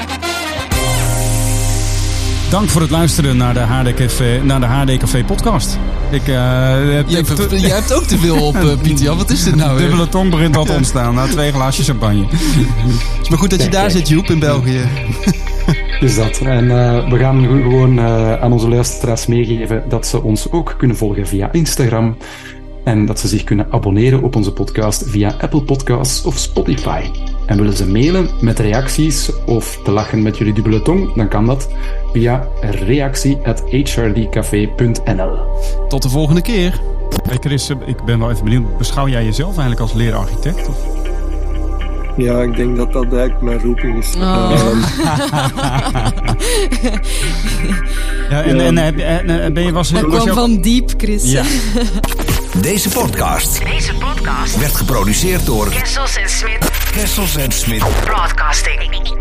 Dank 2.50 2.68
voor 2.68 2.80
het 2.80 2.90
luisteren 2.90 3.36
naar 3.36 3.54
de 3.54 3.60
HD 3.60 3.94
Café, 3.94 4.40
naar 4.44 4.60
de 4.60 4.66
HD 4.66 4.96
Café 4.96 5.24
podcast. 5.24 5.78
Ik, 6.10 6.28
eh, 6.28 6.70
heb, 6.72 7.08
Je 7.08 7.18
ik- 7.18 7.26
hebt, 7.26 7.60
je 7.60 7.72
hebt 7.72 7.92
ook 7.94 8.02
te 8.02 8.18
veel 8.18 8.46
op, 8.46 8.54
eh, 8.64 8.76
Pieter 8.82 9.04
Jan. 9.04 9.16
Wat 9.16 9.30
is 9.30 9.42
dit 9.44 9.54
nou 9.56 9.76
weer? 9.76 9.86
dubbele 9.88 10.08
tong 10.08 10.30
begint 10.30 10.56
al 10.56 10.64
te 10.64 10.72
ontstaan 10.72 11.14
na 11.14 11.26
twee 11.26 11.52
glaasjes 11.52 11.86
champagne. 11.86 12.26
Het 12.30 13.22
is 13.22 13.28
maar 13.28 13.38
goed 13.38 13.50
dat 13.50 13.62
je 13.62 13.68
daar 13.70 13.90
zit, 13.90 14.08
Joep, 14.08 14.26
in 14.30 14.38
België. 14.38 14.80
Is 16.00 16.16
dat. 16.16 16.38
En 16.38 16.70
eh, 16.70 17.10
we 17.10 17.18
gaan 17.18 17.46
gewoon 17.46 17.98
eh, 17.98 18.42
aan 18.42 18.52
onze 18.52 18.68
luisteraars 18.68 19.26
meegeven 19.26 19.84
dat 19.88 20.06
ze 20.06 20.22
ons 20.22 20.52
ook 20.52 20.74
kunnen 20.78 20.96
volgen 20.96 21.26
via 21.26 21.52
Instagram. 21.52 22.16
En 22.84 23.06
dat 23.06 23.20
ze 23.20 23.28
zich 23.28 23.44
kunnen 23.44 23.66
abonneren 23.70 24.22
op 24.22 24.36
onze 24.36 24.52
podcast 24.52 25.04
via 25.06 25.34
Apple 25.40 25.62
Podcasts 25.62 26.24
of 26.24 26.36
Spotify. 26.36 27.00
En 27.46 27.56
willen 27.56 27.76
ze 27.76 27.86
mailen 27.86 28.28
met 28.40 28.58
reacties 28.58 29.30
of 29.46 29.80
te 29.84 29.90
lachen 29.90 30.22
met 30.22 30.38
jullie 30.38 30.52
dubbele 30.52 30.82
tong, 30.82 31.14
dan 31.14 31.28
kan 31.28 31.46
dat 31.46 31.68
via 32.12 32.48
reactie.hrdcafé.nl. 32.60 35.38
Tot 35.88 36.02
de 36.02 36.08
volgende 36.08 36.42
keer. 36.42 36.80
Hey 37.28 37.36
Chris, 37.40 37.70
ik 37.70 38.04
ben 38.04 38.18
wel 38.18 38.30
even 38.30 38.44
benieuwd. 38.44 38.78
Beschouw 38.78 39.08
jij 39.08 39.24
jezelf 39.24 39.50
eigenlijk 39.50 39.80
als 39.80 39.92
leerarchitect? 39.92 40.68
Of? 40.68 41.05
Ja, 42.16 42.42
ik 42.42 42.56
denk 42.56 42.76
dat 42.76 42.92
dat 42.92 43.04
eigenlijk 43.04 43.40
mijn 43.40 43.60
roeping 43.60 43.98
is. 43.98 44.14
Oh. 44.16 44.50
Ja, 48.30 48.42
en, 48.42 48.78
en, 48.78 49.28
en 49.40 49.52
ben 49.52 49.62
je 49.64 49.72
was, 49.72 49.90
Dat 49.90 50.02
was 50.02 50.22
kwam 50.22 50.34
van 50.34 50.60
diep, 50.60 50.90
Chris. 50.96 51.30
Ja. 51.30 51.42
Deze 52.60 52.88
podcast 52.88 53.64
Deze 53.64 53.94
podcast 53.94 54.58
werd 54.58 54.76
geproduceerd 54.76 55.46
door 55.46 55.68
Kessels 55.68 56.16
en 56.16 56.28
Smit 56.28 56.70
Kessels 56.90 57.36
en 57.36 57.52
Smit. 57.52 57.84
Broadcasting. 58.04 59.15